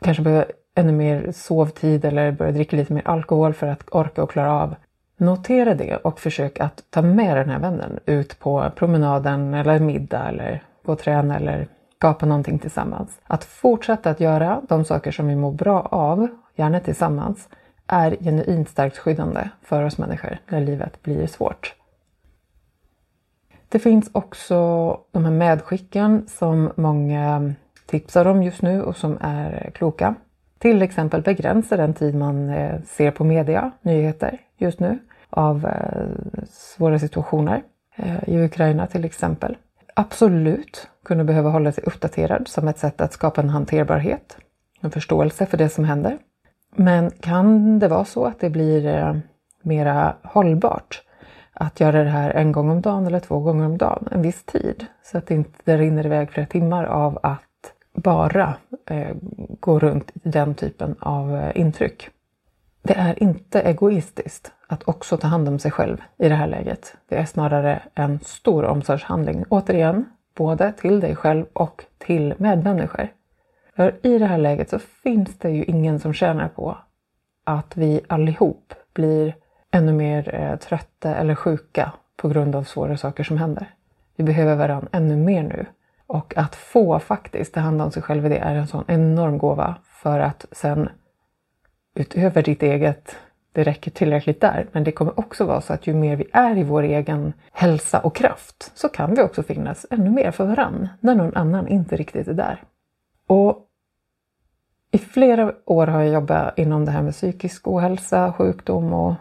kanske 0.00 0.22
behöver 0.22 0.52
ännu 0.74 0.92
mer 0.92 1.32
sovtid 1.32 2.04
eller 2.04 2.32
börja 2.32 2.52
dricka 2.52 2.76
lite 2.76 2.92
mer 2.92 3.08
alkohol 3.08 3.54
för 3.54 3.66
att 3.66 3.84
orka 3.90 4.22
och 4.22 4.30
klara 4.30 4.52
av. 4.52 4.74
Notera 5.16 5.74
det 5.74 5.96
och 5.96 6.20
försök 6.20 6.60
att 6.60 6.82
ta 6.90 7.02
med 7.02 7.36
den 7.36 7.50
här 7.50 7.58
vännen 7.58 7.98
ut 8.06 8.38
på 8.38 8.70
promenaden 8.76 9.54
eller 9.54 9.78
middag 9.78 10.28
eller 10.28 10.62
gå 10.82 10.92
och 10.92 10.98
träna 10.98 11.36
eller 11.36 11.68
skapa 11.96 12.26
någonting 12.26 12.58
tillsammans. 12.58 13.20
Att 13.24 13.44
fortsätta 13.44 14.10
att 14.10 14.20
göra 14.20 14.62
de 14.68 14.84
saker 14.84 15.10
som 15.10 15.26
vi 15.26 15.36
mår 15.36 15.52
bra 15.52 15.80
av, 15.80 16.28
gärna 16.54 16.80
tillsammans, 16.80 17.48
är 17.86 18.16
genuint 18.20 18.68
starkt 18.68 18.98
skyddande 18.98 19.48
för 19.62 19.84
oss 19.84 19.98
människor 19.98 20.38
när 20.48 20.60
livet 20.60 21.02
blir 21.02 21.26
svårt. 21.26 21.74
Det 23.68 23.78
finns 23.78 24.10
också 24.12 25.00
de 25.10 25.24
här 25.24 25.32
medskicken 25.32 26.26
som 26.28 26.72
många 26.76 27.54
tipsar 27.86 28.26
om 28.26 28.42
just 28.42 28.62
nu 28.62 28.82
och 28.82 28.96
som 28.96 29.18
är 29.20 29.70
kloka. 29.74 30.14
Till 30.58 30.82
exempel 30.82 31.22
begränsa 31.22 31.76
den 31.76 31.94
tid 31.94 32.14
man 32.14 32.48
eh, 32.50 32.80
ser 32.82 33.10
på 33.10 33.24
media, 33.24 33.70
nyheter 33.82 34.38
just 34.56 34.80
nu 34.80 34.98
av 35.30 35.66
eh, 35.66 36.44
svåra 36.50 36.98
situationer 36.98 37.62
eh, 37.96 38.28
i 38.28 38.44
Ukraina 38.44 38.86
till 38.86 39.04
exempel. 39.04 39.56
Absolut 39.94 40.88
kunna 41.04 41.24
behöva 41.24 41.50
hålla 41.50 41.72
sig 41.72 41.84
uppdaterad 41.84 42.48
som 42.48 42.68
ett 42.68 42.78
sätt 42.78 43.00
att 43.00 43.12
skapa 43.12 43.40
en 43.40 43.50
hanterbarhet, 43.50 44.36
en 44.80 44.90
förståelse 44.90 45.46
för 45.46 45.56
det 45.56 45.68
som 45.68 45.84
händer. 45.84 46.18
Men 46.76 47.10
kan 47.10 47.78
det 47.78 47.88
vara 47.88 48.04
så 48.04 48.24
att 48.24 48.40
det 48.40 48.50
blir 48.50 48.86
eh, 48.86 49.16
mera 49.62 50.14
hållbart 50.22 51.02
att 51.52 51.80
göra 51.80 52.04
det 52.04 52.10
här 52.10 52.30
en 52.30 52.52
gång 52.52 52.70
om 52.70 52.80
dagen 52.80 53.06
eller 53.06 53.20
två 53.20 53.40
gånger 53.40 53.66
om 53.66 53.78
dagen, 53.78 54.08
en 54.10 54.22
viss 54.22 54.44
tid, 54.44 54.86
så 55.02 55.18
att 55.18 55.26
det 55.26 55.34
inte 55.34 55.76
rinner 55.76 56.06
iväg 56.06 56.30
flera 56.30 56.46
timmar 56.46 56.84
av 56.84 57.18
att 57.22 57.42
bara 57.94 58.54
eh, 58.86 59.16
gå 59.60 59.78
runt 59.78 60.10
i 60.24 60.28
den 60.28 60.54
typen 60.54 60.96
av 60.98 61.36
eh, 61.36 61.60
intryck. 61.60 62.08
Det 62.82 62.94
är 62.94 63.22
inte 63.22 63.60
egoistiskt 63.60 64.52
att 64.66 64.88
också 64.88 65.16
ta 65.16 65.26
hand 65.26 65.48
om 65.48 65.58
sig 65.58 65.70
själv 65.70 66.02
i 66.18 66.28
det 66.28 66.34
här 66.34 66.46
läget. 66.46 66.96
Det 67.08 67.16
är 67.16 67.24
snarare 67.24 67.82
en 67.94 68.20
stor 68.20 68.64
omsorgshandling, 68.64 69.44
återigen, 69.48 70.04
både 70.36 70.72
till 70.72 71.00
dig 71.00 71.16
själv 71.16 71.44
och 71.52 71.84
till 71.98 72.34
medmänniskor. 72.38 73.08
För 73.76 73.94
i 74.02 74.18
det 74.18 74.26
här 74.26 74.38
läget 74.38 74.70
så 74.70 74.78
finns 74.78 75.38
det 75.38 75.50
ju 75.50 75.64
ingen 75.64 76.00
som 76.00 76.12
tjänar 76.12 76.48
på 76.48 76.78
att 77.44 77.76
vi 77.76 78.00
allihop 78.08 78.74
blir 78.94 79.34
ännu 79.70 79.92
mer 79.92 80.34
eh, 80.34 80.56
trötta 80.56 81.14
eller 81.14 81.34
sjuka 81.34 81.92
på 82.16 82.28
grund 82.28 82.56
av 82.56 82.64
svåra 82.64 82.96
saker 82.96 83.24
som 83.24 83.36
händer. 83.36 83.74
Vi 84.16 84.24
behöver 84.24 84.56
varandra 84.56 84.88
ännu 84.92 85.16
mer 85.16 85.42
nu. 85.42 85.66
Och 86.06 86.36
att 86.36 86.54
få 86.54 86.98
faktiskt 86.98 87.54
ta 87.54 87.60
hand 87.60 87.82
om 87.82 87.90
sig 87.90 88.02
själv 88.02 88.26
i 88.26 88.28
det 88.28 88.38
är 88.38 88.54
en 88.54 88.66
sån 88.66 88.84
enorm 88.88 89.38
gåva 89.38 89.74
för 89.84 90.20
att 90.20 90.46
sen 90.52 90.88
utöver 91.94 92.42
ditt 92.42 92.62
eget, 92.62 93.16
det 93.52 93.64
räcker 93.64 93.90
tillräckligt 93.90 94.40
där, 94.40 94.66
men 94.72 94.84
det 94.84 94.92
kommer 94.92 95.20
också 95.20 95.44
vara 95.44 95.60
så 95.60 95.72
att 95.72 95.86
ju 95.86 95.94
mer 95.94 96.16
vi 96.16 96.26
är 96.32 96.58
i 96.58 96.62
vår 96.62 96.82
egen 96.82 97.32
hälsa 97.52 98.00
och 98.00 98.14
kraft 98.14 98.72
så 98.74 98.88
kan 98.88 99.14
vi 99.14 99.22
också 99.22 99.42
finnas 99.42 99.86
ännu 99.90 100.10
mer 100.10 100.30
för 100.30 100.44
varann 100.44 100.88
när 101.00 101.14
någon 101.14 101.36
annan 101.36 101.68
inte 101.68 101.96
riktigt 101.96 102.28
är 102.28 102.34
där. 102.34 102.62
Och 103.26 103.65
i 104.96 104.98
flera 104.98 105.52
år 105.64 105.86
har 105.86 106.00
jag 106.00 106.12
jobbat 106.14 106.58
inom 106.58 106.84
det 106.84 106.90
här 106.90 107.02
med 107.02 107.12
psykisk 107.12 107.68
ohälsa, 107.68 108.32
sjukdom 108.32 108.92
och, 108.92 109.14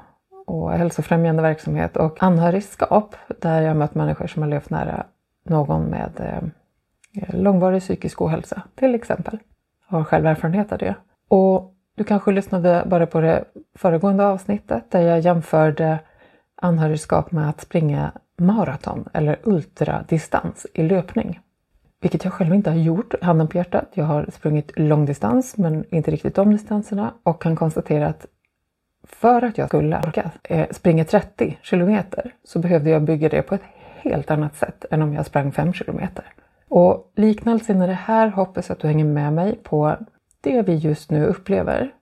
och 0.45 0.71
hälsofrämjande 0.71 1.41
verksamhet 1.41 1.97
och 1.97 2.23
anhörigskap 2.23 3.15
där 3.41 3.61
jag 3.61 3.77
mött 3.77 3.95
människor 3.95 4.27
som 4.27 4.41
har 4.41 4.49
levt 4.49 4.69
nära 4.69 5.05
någon 5.45 5.83
med 5.83 6.11
eh, 6.19 7.35
långvarig 7.35 7.81
psykisk 7.81 8.21
ohälsa 8.21 8.61
till 8.75 8.95
exempel. 8.95 9.37
Jag 9.89 9.97
har 9.97 10.03
själv 10.03 10.25
erfarenhet 10.25 10.71
av 10.71 10.77
det. 10.77 10.95
Och 11.27 11.73
du 11.95 12.03
kanske 12.03 12.31
lyssnade 12.31 12.83
bara 12.85 13.07
på 13.07 13.21
det 13.21 13.43
föregående 13.75 14.25
avsnittet 14.25 14.91
där 14.91 15.01
jag 15.01 15.19
jämförde 15.19 15.99
anhörigskap 16.55 17.31
med 17.31 17.49
att 17.49 17.61
springa 17.61 18.11
maraton 18.37 19.09
eller 19.13 19.39
ultradistans 19.43 20.67
i 20.73 20.83
löpning. 20.83 21.39
Vilket 22.01 22.23
jag 22.23 22.33
själv 22.33 22.53
inte 22.53 22.69
har 22.69 22.77
gjort, 22.77 23.13
handen 23.21 23.47
på 23.47 23.57
hjärtat. 23.57 23.89
Jag 23.93 24.05
har 24.05 24.29
sprungit 24.33 24.71
långdistans 24.75 25.57
men 25.57 25.95
inte 25.95 26.11
riktigt 26.11 26.35
de 26.35 26.51
distanserna 26.51 27.13
och 27.23 27.41
kan 27.41 27.55
konstatera 27.55 28.07
att 28.07 28.25
för 29.07 29.41
att 29.41 29.57
jag 29.57 29.67
skulle 29.67 29.97
orka 29.97 30.31
eh, 30.43 30.67
springa 30.71 31.05
30 31.05 31.57
kilometer 31.61 32.33
så 32.43 32.59
behövde 32.59 32.89
jag 32.89 33.03
bygga 33.03 33.29
det 33.29 33.41
på 33.41 33.55
ett 33.55 33.61
helt 34.01 34.31
annat 34.31 34.55
sätt 34.55 34.85
än 34.91 35.01
om 35.01 35.13
jag 35.13 35.25
sprang 35.25 35.51
5 35.51 35.73
kilometer. 35.73 36.25
Och 36.67 37.11
liknelsen 37.15 37.81
i 37.81 37.87
det 37.87 37.93
här 37.93 38.27
hoppas 38.27 38.71
att 38.71 38.79
du 38.79 38.87
hänger 38.87 39.05
med 39.05 39.33
mig 39.33 39.59
på 39.63 39.97
det 40.41 40.61
vi 40.61 40.75
just 40.75 41.11
nu 41.11 41.25
upplever 41.25 41.93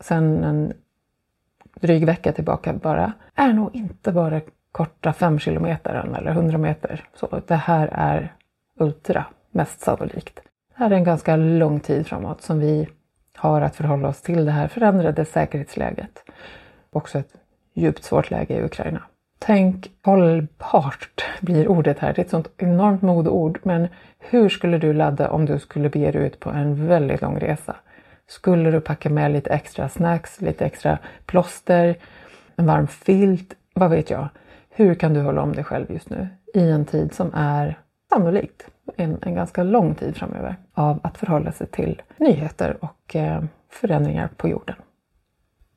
sen 0.00 0.44
en 0.44 0.72
dryg 1.80 2.06
vecka 2.06 2.32
tillbaka 2.32 2.72
bara, 2.72 3.12
är 3.34 3.52
nog 3.52 3.76
inte 3.76 4.12
bara 4.12 4.40
korta 4.72 5.12
5 5.12 5.38
kilometer 5.38 5.94
eller 6.18 6.30
100 6.30 6.58
meter. 6.58 7.04
Så 7.14 7.40
det 7.46 7.54
här 7.54 7.88
är 7.92 8.34
ultra, 8.80 9.24
mest 9.50 9.80
sannolikt. 9.80 10.36
Det 10.36 10.84
här 10.84 10.90
är 10.90 10.94
en 10.94 11.04
ganska 11.04 11.36
lång 11.36 11.80
tid 11.80 12.06
framåt 12.06 12.42
som 12.42 12.58
vi 12.58 12.88
har 13.36 13.60
att 13.60 13.76
förhålla 13.76 14.08
oss 14.08 14.22
till 14.22 14.44
det 14.44 14.52
här 14.52 14.68
förändrade 14.68 15.24
säkerhetsläget. 15.24 16.24
Också 16.90 17.18
ett 17.18 17.34
djupt 17.74 18.04
svårt 18.04 18.30
läge 18.30 18.54
i 18.54 18.62
Ukraina. 18.64 19.02
Tänk 19.38 19.90
hållbart 20.02 21.24
blir 21.40 21.68
ordet 21.68 21.98
här. 21.98 22.12
Det 22.12 22.20
är 22.20 22.24
ett 22.24 22.30
sånt 22.30 22.50
enormt 22.56 23.02
modeord. 23.02 23.60
Men 23.62 23.88
hur 24.18 24.48
skulle 24.48 24.78
du 24.78 24.92
ladda 24.92 25.30
om 25.30 25.46
du 25.46 25.58
skulle 25.58 25.88
bege 25.88 26.10
dig 26.10 26.26
ut 26.26 26.40
på 26.40 26.50
en 26.50 26.86
väldigt 26.86 27.20
lång 27.22 27.38
resa? 27.38 27.76
Skulle 28.26 28.70
du 28.70 28.80
packa 28.80 29.10
med 29.10 29.32
lite 29.32 29.50
extra 29.50 29.88
snacks, 29.88 30.40
lite 30.40 30.64
extra 30.64 30.98
plåster, 31.26 31.96
en 32.56 32.66
varm 32.66 32.86
filt? 32.86 33.54
Vad 33.74 33.90
vet 33.90 34.10
jag? 34.10 34.28
Hur 34.70 34.94
kan 34.94 35.14
du 35.14 35.20
hålla 35.20 35.42
om 35.42 35.52
dig 35.52 35.64
själv 35.64 35.90
just 35.90 36.10
nu 36.10 36.28
i 36.54 36.70
en 36.70 36.84
tid 36.84 37.14
som 37.14 37.30
är 37.34 37.78
sannolikt 38.10 38.66
en, 38.96 39.18
en 39.22 39.34
ganska 39.34 39.62
lång 39.62 39.94
tid 39.94 40.16
framöver 40.16 40.56
av 40.74 41.00
att 41.02 41.18
förhålla 41.18 41.52
sig 41.52 41.66
till 41.66 42.02
nyheter 42.16 42.76
och 42.80 43.16
eh, 43.16 43.42
förändringar 43.68 44.28
på 44.36 44.48
jorden. 44.48 44.76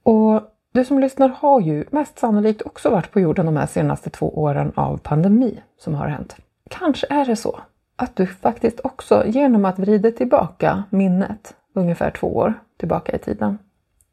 Och 0.03 0.41
du 0.71 0.85
som 0.85 0.99
lyssnar 0.99 1.29
har 1.29 1.61
ju 1.61 1.85
mest 1.91 2.19
sannolikt 2.19 2.61
också 2.61 2.89
varit 2.89 3.11
på 3.11 3.19
jorden 3.19 3.45
de 3.45 3.57
här 3.57 3.65
senaste 3.65 4.09
två 4.09 4.39
åren 4.39 4.71
av 4.75 4.97
pandemi 4.97 5.61
som 5.77 5.95
har 5.95 6.07
hänt. 6.07 6.35
Kanske 6.69 7.07
är 7.09 7.25
det 7.25 7.35
så 7.35 7.59
att 7.95 8.15
du 8.15 8.27
faktiskt 8.27 8.79
också 8.83 9.23
genom 9.27 9.65
att 9.65 9.79
vrida 9.79 10.11
tillbaka 10.11 10.83
minnet 10.89 11.55
ungefär 11.73 12.11
två 12.11 12.35
år 12.35 12.53
tillbaka 12.77 13.15
i 13.15 13.19
tiden 13.19 13.57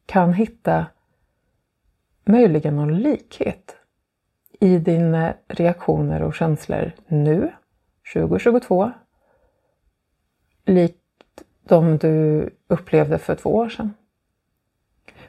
kan 0.05 0.33
hitta 0.33 0.85
möjligen 2.25 2.75
någon 2.75 2.97
likhet 2.97 3.75
i 4.59 4.77
dina 4.77 5.33
reaktioner 5.47 6.21
och 6.21 6.35
känslor 6.35 6.91
nu, 7.07 7.51
2022, 8.13 8.91
likt 10.65 10.97
de 11.63 11.97
du 11.97 12.49
upplevde 12.67 13.17
för 13.17 13.35
två 13.35 13.55
år 13.55 13.69
sedan. 13.69 13.93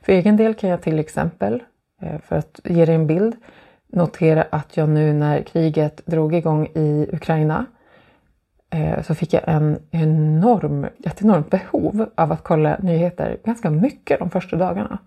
För 0.02 0.12
egen 0.12 0.36
del 0.36 0.54
kan 0.54 0.70
jag 0.70 0.82
till 0.82 0.98
exempel, 0.98 1.62
eh, 2.00 2.20
för 2.20 2.36
att 2.36 2.60
ge 2.64 2.84
dig 2.84 2.94
en 2.94 3.06
bild, 3.06 3.36
notera 3.86 4.42
att 4.50 4.76
jag 4.76 4.88
nu 4.88 5.12
när 5.12 5.42
kriget 5.42 6.06
drog 6.06 6.34
igång 6.34 6.66
i 6.66 7.08
Ukraina 7.12 7.66
eh, 8.70 9.02
så 9.02 9.14
fick 9.14 9.32
jag 9.32 9.42
en 9.46 9.78
enorm, 9.90 10.86
ett 11.04 11.22
enormt 11.22 11.50
behov 11.50 12.10
av 12.14 12.32
att 12.32 12.44
kolla 12.44 12.78
nyheter 12.78 13.38
ganska 13.44 13.70
mycket 13.70 14.18
de 14.18 14.30
första 14.30 14.56
dagarna 14.56 14.98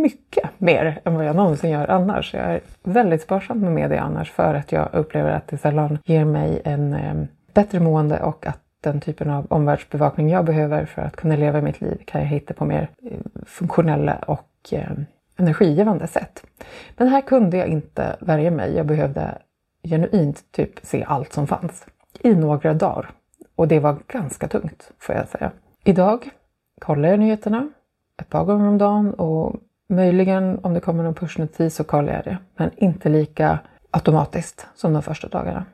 mycket 0.00 0.50
mer 0.58 1.00
än 1.04 1.14
vad 1.14 1.24
jag 1.24 1.36
någonsin 1.36 1.70
gör 1.70 1.90
annars. 1.90 2.34
Jag 2.34 2.44
är 2.44 2.60
väldigt 2.82 3.22
sparsam 3.22 3.60
med 3.60 3.72
media 3.72 4.00
annars 4.02 4.30
för 4.30 4.54
att 4.54 4.72
jag 4.72 4.88
upplever 4.92 5.30
att 5.30 5.48
det 5.48 5.58
sällan 5.58 5.98
ger 6.04 6.24
mig 6.24 6.62
en 6.64 6.94
eh, 6.94 7.24
bättre 7.54 7.80
mående 7.80 8.22
och 8.22 8.46
att 8.46 8.58
den 8.80 9.00
typen 9.00 9.30
av 9.30 9.46
omvärldsbevakning 9.50 10.30
jag 10.30 10.44
behöver 10.44 10.84
för 10.84 11.02
att 11.02 11.16
kunna 11.16 11.36
leva 11.36 11.60
mitt 11.60 11.80
liv 11.80 12.02
kan 12.04 12.20
jag 12.20 12.28
hitta 12.28 12.54
på 12.54 12.64
mer 12.64 12.90
eh, 13.02 13.18
funktionella 13.46 14.16
och 14.26 14.48
eh, 14.70 14.90
energigivande 15.36 16.06
sätt. 16.06 16.46
Men 16.96 17.08
här 17.08 17.20
kunde 17.20 17.56
jag 17.56 17.68
inte 17.68 18.16
värja 18.20 18.50
mig. 18.50 18.76
Jag 18.76 18.86
behövde 18.86 19.38
genuint 19.84 20.52
typ 20.52 20.70
se 20.82 21.04
allt 21.04 21.32
som 21.32 21.46
fanns 21.46 21.86
i 22.20 22.34
några 22.34 22.74
dagar. 22.74 23.10
Och 23.54 23.68
det 23.68 23.80
var 23.80 23.96
ganska 24.06 24.48
tungt 24.48 24.90
får 24.98 25.14
jag 25.14 25.28
säga. 25.28 25.50
Idag 25.84 26.30
kollar 26.80 27.08
jag 27.08 27.20
nyheterna 27.20 27.68
ett 28.20 28.28
par 28.28 28.44
gånger 28.44 28.68
om 28.68 28.78
dagen 28.78 29.14
och 29.14 29.56
möjligen 29.92 30.58
om 30.62 30.74
det 30.74 30.80
kommer 30.80 31.04
någon 31.04 31.14
pushnotis 31.14 31.74
så 31.74 31.84
kollar 31.84 32.12
jag 32.12 32.24
det. 32.24 32.38
Men 32.56 32.70
inte 32.76 33.08
lika 33.08 33.58
automatiskt 33.90 34.66
som 34.74 34.92
de 34.92 35.02
första 35.02 35.28
dagarna. 35.28 35.64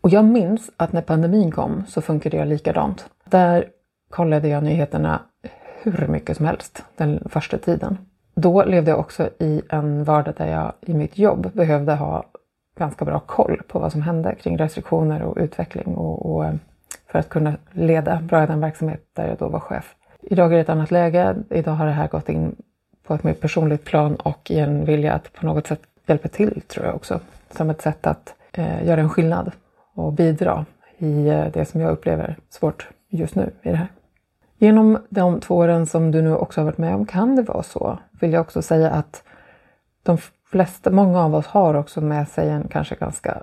Och 0.00 0.10
jag 0.10 0.24
minns 0.24 0.70
att 0.76 0.92
när 0.92 1.02
pandemin 1.02 1.52
kom 1.52 1.84
så 1.88 2.02
funkade 2.02 2.36
jag 2.36 2.48
likadant. 2.48 3.06
Där 3.24 3.64
kollade 4.10 4.48
jag 4.48 4.62
nyheterna 4.62 5.20
hur 5.82 6.06
mycket 6.08 6.36
som 6.36 6.46
helst 6.46 6.84
den 6.96 7.28
första 7.28 7.58
tiden. 7.58 7.98
Då 8.34 8.64
levde 8.64 8.90
jag 8.90 9.00
också 9.00 9.30
i 9.38 9.62
en 9.70 10.04
vardag 10.04 10.34
där 10.36 10.46
jag 10.46 10.72
i 10.80 10.94
mitt 10.94 11.18
jobb 11.18 11.52
behövde 11.52 11.94
ha 11.94 12.24
ganska 12.78 13.04
bra 13.04 13.20
koll 13.20 13.62
på 13.68 13.78
vad 13.78 13.92
som 13.92 14.02
hände 14.02 14.34
kring 14.34 14.58
restriktioner 14.58 15.22
och 15.22 15.36
utveckling 15.36 15.94
och, 15.94 16.34
och 16.34 16.44
eh, 16.44 16.54
för 17.06 17.18
att 17.18 17.28
kunna 17.28 17.56
leda 17.72 18.20
bra 18.22 18.44
i 18.44 18.46
den 18.46 18.60
verksamhet 18.60 19.00
där 19.12 19.28
jag 19.28 19.38
då 19.38 19.48
var 19.48 19.60
chef. 19.60 19.94
Idag 20.22 20.52
är 20.52 20.56
det 20.56 20.62
ett 20.62 20.68
annat 20.68 20.90
läge. 20.90 21.36
Idag 21.50 21.72
har 21.72 21.86
det 21.86 21.92
här 21.92 22.08
gått 22.08 22.28
in 22.28 22.56
på 23.06 23.14
ett 23.14 23.24
mer 23.24 23.34
personligt 23.34 23.84
plan 23.84 24.16
och 24.16 24.50
i 24.50 24.58
en 24.58 24.84
vilja 24.84 25.12
att 25.12 25.32
på 25.32 25.46
något 25.46 25.66
sätt 25.66 25.80
hjälpa 26.06 26.28
till 26.28 26.62
tror 26.68 26.86
jag 26.86 26.94
också. 26.94 27.20
Som 27.50 27.70
ett 27.70 27.82
sätt 27.82 28.06
att 28.06 28.34
eh, 28.52 28.86
göra 28.86 29.00
en 29.00 29.10
skillnad 29.10 29.52
och 29.94 30.12
bidra 30.12 30.64
i 30.98 31.28
eh, 31.28 31.46
det 31.52 31.64
som 31.64 31.80
jag 31.80 31.92
upplever 31.92 32.36
svårt 32.50 32.88
just 33.08 33.34
nu 33.34 33.50
i 33.62 33.70
det 33.70 33.76
här. 33.76 33.88
Genom 34.58 34.98
de 35.08 35.40
två 35.40 35.56
åren 35.56 35.86
som 35.86 36.10
du 36.10 36.22
nu 36.22 36.34
också 36.34 36.60
har 36.60 36.64
varit 36.64 36.78
med 36.78 36.94
om 36.94 37.06
kan 37.06 37.36
det 37.36 37.42
vara 37.42 37.62
så, 37.62 37.98
vill 38.20 38.32
jag 38.32 38.40
också 38.40 38.62
säga 38.62 38.90
att 38.90 39.22
de 40.02 40.18
flesta, 40.50 40.90
många 40.90 41.24
av 41.24 41.34
oss 41.34 41.46
har 41.46 41.74
också 41.74 42.00
med 42.00 42.28
sig 42.28 42.48
en 42.48 42.68
kanske 42.68 42.94
ganska 42.94 43.42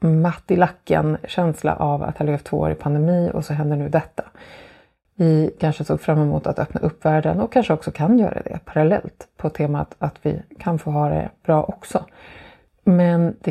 matt 0.00 0.50
i 0.50 0.56
lacken 0.56 1.16
känsla 1.24 1.76
av 1.76 2.02
att 2.02 2.18
ha 2.18 2.26
levt 2.26 2.44
två 2.44 2.58
år 2.58 2.70
i 2.70 2.74
pandemi 2.74 3.30
och 3.34 3.44
så 3.44 3.52
händer 3.52 3.76
nu 3.76 3.88
detta. 3.88 4.24
Vi 5.18 5.54
kanske 5.60 5.84
såg 5.84 6.00
fram 6.00 6.18
emot 6.18 6.46
att 6.46 6.58
öppna 6.58 6.80
upp 6.80 7.04
världen 7.04 7.40
och 7.40 7.52
kanske 7.52 7.72
också 7.72 7.90
kan 7.90 8.18
göra 8.18 8.42
det 8.44 8.58
parallellt 8.64 9.28
på 9.36 9.50
temat 9.50 9.94
att 9.98 10.14
vi 10.22 10.42
kan 10.58 10.78
få 10.78 10.90
ha 10.90 11.08
det 11.08 11.30
bra 11.42 11.62
också. 11.62 12.04
Men 12.84 13.36
det 13.40 13.50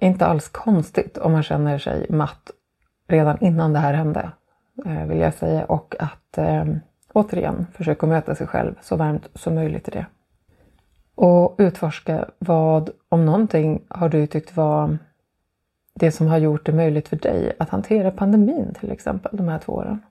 är 0.00 0.06
inte 0.06 0.26
alls 0.26 0.48
konstigt 0.48 1.18
om 1.18 1.32
man 1.32 1.42
känner 1.42 1.78
sig 1.78 2.06
matt 2.10 2.50
redan 3.08 3.38
innan 3.40 3.72
det 3.72 3.78
här 3.78 3.94
hände, 3.94 4.30
eh, 4.86 5.06
vill 5.06 5.18
jag 5.18 5.34
säga. 5.34 5.64
Och 5.64 5.96
att 5.98 6.38
eh, 6.38 6.64
återigen 7.12 7.66
försöka 7.72 8.06
möta 8.06 8.34
sig 8.34 8.46
själv 8.46 8.74
så 8.80 8.96
varmt 8.96 9.28
som 9.34 9.54
möjligt 9.54 9.88
i 9.88 9.90
det. 9.90 10.06
Och 11.14 11.54
utforska 11.58 12.24
vad, 12.38 12.90
om 13.08 13.26
någonting, 13.26 13.82
har 13.88 14.08
du 14.08 14.26
tyckt 14.26 14.56
var 14.56 14.98
det 15.94 16.12
som 16.12 16.26
har 16.26 16.38
gjort 16.38 16.66
det 16.66 16.72
möjligt 16.72 17.08
för 17.08 17.16
dig 17.16 17.56
att 17.58 17.70
hantera 17.70 18.10
pandemin 18.10 18.74
till 18.80 18.90
exempel 18.90 19.36
de 19.36 19.48
här 19.48 19.58
två 19.58 19.72
åren. 19.72 20.02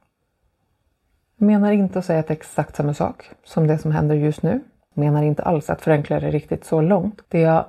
Jag 1.37 1.45
menar 1.45 1.71
inte 1.71 1.99
att 1.99 2.05
säga 2.05 2.19
att 2.19 2.27
det 2.27 2.31
är 2.31 2.37
exakt 2.37 2.75
samma 2.75 2.93
sak 2.93 3.31
som 3.43 3.67
det 3.67 3.77
som 3.77 3.91
händer 3.91 4.15
just 4.15 4.43
nu. 4.43 4.61
Menar 4.93 5.23
inte 5.23 5.43
alls 5.43 5.69
att 5.69 5.81
förenkla 5.81 6.19
det 6.19 6.31
riktigt 6.31 6.65
så 6.65 6.81
långt. 6.81 7.21
Det 7.27 7.39
jag 7.39 7.65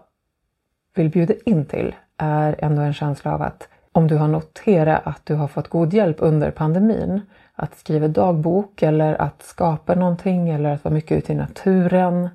vill 0.95 1.11
bjuda 1.11 1.35
in 1.45 1.65
till 1.65 1.95
är 2.17 2.57
ändå 2.59 2.83
en 2.83 2.95
känsla 2.95 3.35
av 3.35 3.43
att 3.43 3.69
om 3.93 4.09
du 4.09 4.17
har 4.17 4.29
noterat 4.29 5.07
att 5.07 5.27
du 5.27 5.35
har 5.35 5.49
fått 5.49 5.69
god 5.69 5.93
hjälp 5.93 6.17
under 6.19 6.51
pandemin, 6.51 7.21
att 7.55 7.77
skriva 7.79 8.09
dagbok 8.09 8.83
eller 8.83 9.23
att 9.23 9.43
skapa 9.43 9.95
någonting 9.95 10.49
eller 10.49 10.71
att 10.71 10.85
vara 10.85 10.95
mycket 10.95 11.19
ute 11.19 11.33
i 11.33 11.37
naturen, 11.37 12.29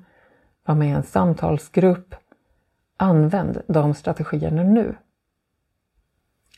vara 0.64 0.78
med 0.78 0.88
i 0.88 0.92
en 0.92 1.02
samtalsgrupp. 1.02 2.14
Använd 2.96 3.62
de 3.66 3.94
strategierna 3.94 4.62
nu. 4.62 4.94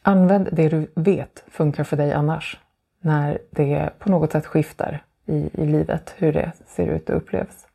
Använd 0.02 0.48
det 0.52 0.68
du 0.68 0.92
vet 0.94 1.44
funkar 1.48 1.84
för 1.84 1.96
dig 1.96 2.12
annars 2.12 2.60
när 3.04 3.38
det 3.50 3.90
på 3.98 4.10
något 4.10 4.32
sätt 4.32 4.46
skiftar 4.46 5.04
i, 5.26 5.50
i 5.52 5.66
livet, 5.66 6.14
hur 6.16 6.32
det 6.32 6.52
ser 6.66 6.86
ut 6.86 7.10
och 7.10 7.16
upplevs. 7.16 7.66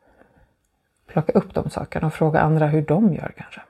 Plocka 1.08 1.32
upp 1.32 1.54
de 1.54 1.70
sakerna 1.70 2.08
och 2.08 2.14
fråga 2.14 2.40
andra 2.40 2.68
hur 2.68 2.82
de 2.82 3.14
gör 3.14 3.34
kanske. 3.38 3.62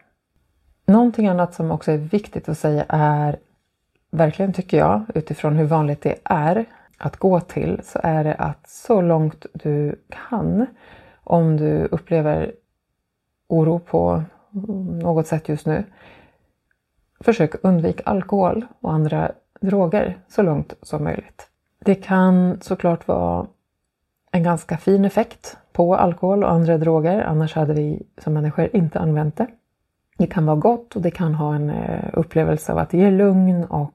Någonting 0.86 1.28
annat 1.28 1.54
som 1.54 1.72
också 1.72 1.92
är 1.92 1.98
viktigt 1.98 2.50
att 2.50 2.58
säga 2.58 2.86
är, 2.90 3.38
verkligen 4.12 4.54
tycker 4.54 4.78
jag, 4.78 5.04
utifrån 5.16 5.56
hur 5.56 5.66
vanligt 5.66 6.02
det 6.02 6.16
är 6.24 6.66
att 6.98 7.18
gå 7.18 7.40
till, 7.40 7.82
så 7.84 8.00
är 8.04 8.24
det 8.24 8.34
att 8.34 8.70
så 8.70 9.02
långt 9.02 9.46
du 9.54 9.96
kan, 10.10 10.66
om 11.24 11.58
du 11.58 11.88
upplever 11.92 12.52
oro 13.48 13.80
på 13.80 14.24
något 15.02 15.28
sätt 15.28 15.50
just 15.50 15.66
nu, 15.66 15.84
försök 17.20 17.56
undvika 17.64 18.04
alkohol 18.06 18.66
och 18.80 18.94
andra 18.94 19.32
droger 19.62 20.18
så 20.28 20.42
långt 20.42 20.74
som 20.82 21.04
möjligt. 21.04 21.49
Det 21.86 21.96
kan 21.96 22.62
såklart 22.62 23.08
vara 23.08 23.48
en 24.32 24.44
ganska 24.44 24.78
fin 24.78 25.06
effekt 25.06 25.58
på 25.72 25.96
alkohol 25.96 26.44
och 26.44 26.52
andra 26.52 26.78
droger, 26.78 27.22
annars 27.22 27.56
hade 27.56 27.74
vi 27.74 28.04
som 28.18 28.34
människor 28.34 28.70
inte 28.74 29.00
använt 29.00 29.38
det. 29.38 29.48
Det 30.18 30.28
kan 30.28 30.46
vara 30.46 30.58
gott 30.58 30.96
och 30.96 31.02
det 31.02 31.12
kan 31.12 31.36
ha 31.36 31.56
en 31.56 31.70
eh, 31.70 32.10
upplevelse 32.14 32.72
av 32.72 32.78
att 32.78 32.90
det 32.90 32.98
ger 32.98 33.12
lugn 33.12 33.64
och 33.64 33.94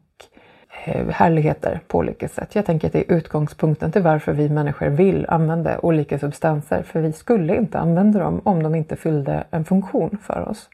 eh, 0.84 1.08
härligheter 1.08 1.80
på 1.88 1.98
olika 1.98 2.28
sätt. 2.28 2.54
Jag 2.54 2.66
tänker 2.66 2.86
att 2.86 2.92
det 2.92 3.10
är 3.10 3.16
utgångspunkten 3.16 3.92
till 3.92 4.02
varför 4.02 4.32
vi 4.32 4.48
människor 4.48 4.86
vill 4.86 5.26
använda 5.28 5.78
olika 5.78 6.18
substanser, 6.18 6.82
för 6.82 7.00
vi 7.00 7.12
skulle 7.12 7.56
inte 7.56 7.78
använda 7.78 8.18
dem 8.18 8.40
om 8.44 8.62
de 8.62 8.74
inte 8.74 8.96
fyllde 8.96 9.44
en 9.50 9.64
funktion 9.64 10.18
för 10.22 10.48
oss. 10.48 10.68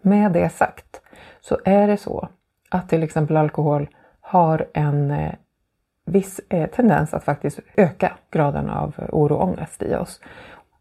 Med 0.00 0.32
det 0.32 0.48
sagt 0.48 1.00
så 1.40 1.58
är 1.64 1.88
det 1.88 1.96
så 1.96 2.28
att 2.70 2.88
till 2.88 3.02
exempel 3.02 3.36
alkohol 3.36 3.88
har 4.20 4.66
en 4.74 5.10
eh, 5.10 5.32
viss 6.08 6.40
eh, 6.48 6.70
tendens 6.70 7.14
att 7.14 7.24
faktiskt 7.24 7.60
öka 7.76 8.12
graden 8.30 8.70
av 8.70 8.94
oro 9.08 9.34
och 9.34 9.42
ångest 9.42 9.82
i 9.82 9.94
oss 9.94 10.20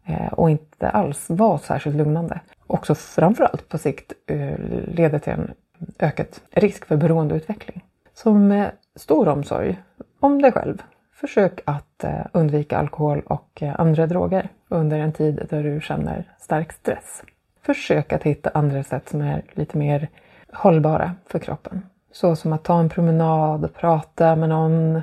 eh, 0.05 0.33
och 0.33 0.49
inte 0.49 0.89
alls 0.89 1.25
vara 1.29 1.57
särskilt 1.57 1.95
lugnande. 1.95 2.39
Också 2.67 2.95
framförallt 2.95 3.69
på 3.69 3.77
sikt 3.77 4.13
eh, 4.27 4.57
leder 4.87 5.19
till 5.19 5.33
en 5.33 5.51
ökad 5.99 6.27
risk 6.51 6.85
för 6.85 6.97
beroendeutveckling. 6.97 7.83
Så 8.13 8.33
med 8.33 8.71
stor 8.95 9.27
omsorg 9.27 9.79
om 10.19 10.41
dig 10.41 10.51
själv, 10.51 10.83
försök 11.13 11.61
att 11.65 12.05
undvika 12.31 12.77
alkohol 12.77 13.21
och 13.25 13.63
andra 13.75 14.07
droger 14.07 14.49
under 14.67 14.99
en 14.99 15.13
tid 15.13 15.47
där 15.49 15.63
du 15.63 15.81
känner 15.81 16.31
stark 16.39 16.73
stress. 16.73 17.23
Försök 17.61 18.13
att 18.13 18.23
hitta 18.23 18.49
andra 18.53 18.83
sätt 18.83 19.09
som 19.09 19.21
är 19.21 19.43
lite 19.53 19.77
mer 19.77 20.09
hållbara 20.53 21.11
för 21.25 21.39
kroppen. 21.39 21.81
Så 22.11 22.35
som 22.35 22.53
att 22.53 22.63
ta 22.63 22.79
en 22.79 22.89
promenad, 22.89 23.73
prata 23.73 24.35
med 24.35 24.49
någon, 24.49 25.01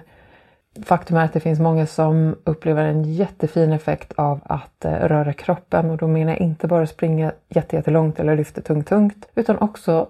Faktum 0.82 1.16
är 1.16 1.24
att 1.24 1.32
det 1.32 1.40
finns 1.40 1.60
många 1.60 1.86
som 1.86 2.36
upplever 2.44 2.84
en 2.84 3.02
jättefin 3.04 3.72
effekt 3.72 4.12
av 4.16 4.40
att 4.44 4.84
eh, 4.84 4.92
röra 4.92 5.32
kroppen 5.32 5.90
och 5.90 5.96
då 5.96 6.06
menar 6.06 6.32
jag 6.32 6.40
inte 6.40 6.68
bara 6.68 6.86
springa 6.86 7.32
jättelångt 7.48 8.20
eller 8.20 8.36
lyfta 8.36 8.60
tungt 8.60 8.88
tungt 8.88 9.28
utan 9.34 9.58
också 9.58 10.08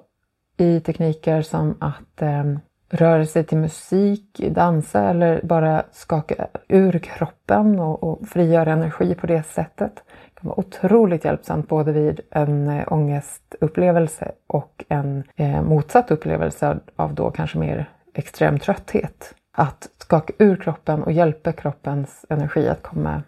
i 0.57 0.81
tekniker 0.81 1.43
som 1.43 1.75
att 1.81 2.23
eh, 2.23 2.45
röra 2.91 3.27
sig 3.27 3.45
till 3.45 3.59
musik, 3.59 4.41
dansa 4.51 5.03
eller 5.03 5.41
bara 5.43 5.85
skaka 5.93 6.47
ur 6.69 6.99
kroppen 6.99 7.79
och, 7.81 8.05
och 8.05 8.29
frigöra 8.29 8.73
energi 8.73 9.15
på 9.15 9.27
det 9.27 9.43
sättet. 9.43 9.95
Det 10.35 10.41
kan 10.41 10.49
vara 10.49 10.59
otroligt 10.59 11.25
hjälpsamt 11.25 11.69
både 11.69 11.93
vid 11.93 12.21
en 12.31 12.69
eh, 12.69 12.93
ångestupplevelse 12.93 14.33
och 14.47 14.85
en 14.89 15.25
eh, 15.37 15.63
motsatt 15.63 16.11
upplevelse 16.11 16.79
av 16.97 17.15
då 17.15 17.31
kanske 17.31 17.59
mer 17.59 17.91
extrem 18.15 18.59
trötthet 18.59 19.35
att 19.55 19.89
skaka 19.99 20.33
ur 20.39 20.57
kroppen 20.57 21.03
och 21.03 21.13
hjälpa 21.13 21.53
kroppens 21.53 22.25
energi 22.29 22.69
att 22.69 22.83
komma 22.83 23.23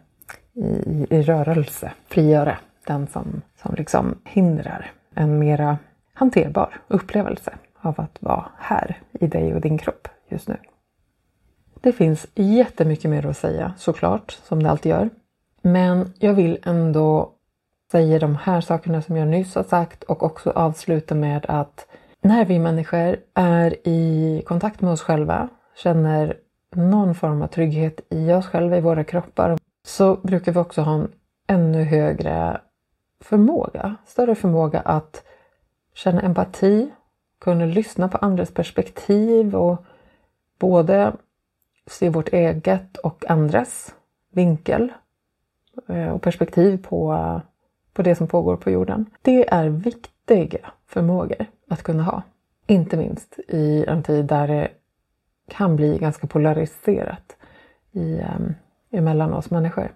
i, 0.52 1.06
i 1.10 1.22
rörelse, 1.22 1.92
frigöra 2.08 2.58
den 2.86 3.06
som, 3.06 3.42
som 3.62 3.74
liksom 3.74 4.18
hindrar 4.24 4.90
en 5.14 5.38
mera 5.38 5.78
hanterbar 6.14 6.80
upplevelse 6.88 7.54
av 7.80 8.00
att 8.00 8.22
vara 8.22 8.44
här 8.58 9.00
i 9.12 9.26
dig 9.26 9.54
och 9.54 9.60
din 9.60 9.78
kropp 9.78 10.08
just 10.28 10.48
nu. 10.48 10.56
Det 11.80 11.92
finns 11.92 12.26
jättemycket 12.34 13.10
mer 13.10 13.26
att 13.26 13.36
säga 13.36 13.72
såklart, 13.78 14.30
som 14.30 14.62
det 14.62 14.70
alltid 14.70 14.90
gör. 14.90 15.10
Men 15.62 16.12
jag 16.18 16.34
vill 16.34 16.58
ändå 16.62 17.32
säga 17.92 18.18
de 18.18 18.36
här 18.36 18.60
sakerna 18.60 19.02
som 19.02 19.16
jag 19.16 19.28
nyss 19.28 19.54
har 19.54 19.62
sagt 19.62 20.02
och 20.02 20.22
också 20.22 20.50
avsluta 20.50 21.14
med 21.14 21.46
att 21.48 21.86
när 22.20 22.44
vi 22.44 22.58
människor 22.58 23.16
är 23.34 23.88
i 23.88 24.42
kontakt 24.46 24.80
med 24.80 24.92
oss 24.92 25.02
själva 25.02 25.48
känner 25.76 26.36
någon 26.74 27.14
form 27.14 27.42
av 27.42 27.46
trygghet 27.46 28.00
i 28.10 28.32
oss 28.32 28.46
själva, 28.46 28.76
i 28.76 28.80
våra 28.80 29.04
kroppar, 29.04 29.58
så 29.86 30.16
brukar 30.16 30.52
vi 30.52 30.58
också 30.58 30.82
ha 30.82 30.94
en 30.94 31.12
ännu 31.46 31.82
högre 31.82 32.60
förmåga, 33.20 33.96
större 34.06 34.34
förmåga 34.34 34.80
att 34.80 35.24
känna 35.94 36.20
empati, 36.20 36.90
kunna 37.40 37.66
lyssna 37.66 38.08
på 38.08 38.18
andras 38.18 38.50
perspektiv 38.50 39.56
och 39.56 39.84
både 40.58 41.12
se 41.86 42.08
vårt 42.08 42.28
eget 42.28 42.96
och 42.96 43.30
andras 43.30 43.94
vinkel 44.32 44.92
eh, 45.88 46.08
och 46.08 46.22
perspektiv 46.22 46.82
på, 46.82 47.40
på 47.92 48.02
det 48.02 48.14
som 48.14 48.28
pågår 48.28 48.56
på 48.56 48.70
jorden. 48.70 49.10
Det 49.22 49.48
är 49.48 49.68
viktiga 49.68 50.72
förmågor 50.86 51.46
att 51.68 51.82
kunna 51.82 52.02
ha. 52.02 52.22
Inte 52.66 52.96
minst 52.96 53.38
i 53.48 53.84
en 53.88 54.02
tid 54.02 54.24
där 54.24 54.48
det 54.48 54.68
kan 55.48 55.76
bli 55.76 55.98
ganska 55.98 56.26
polariserat 56.26 57.36
i, 57.92 58.18
eh, 58.18 58.38
emellan 58.90 59.34
oss 59.34 59.50
människor. 59.50 59.92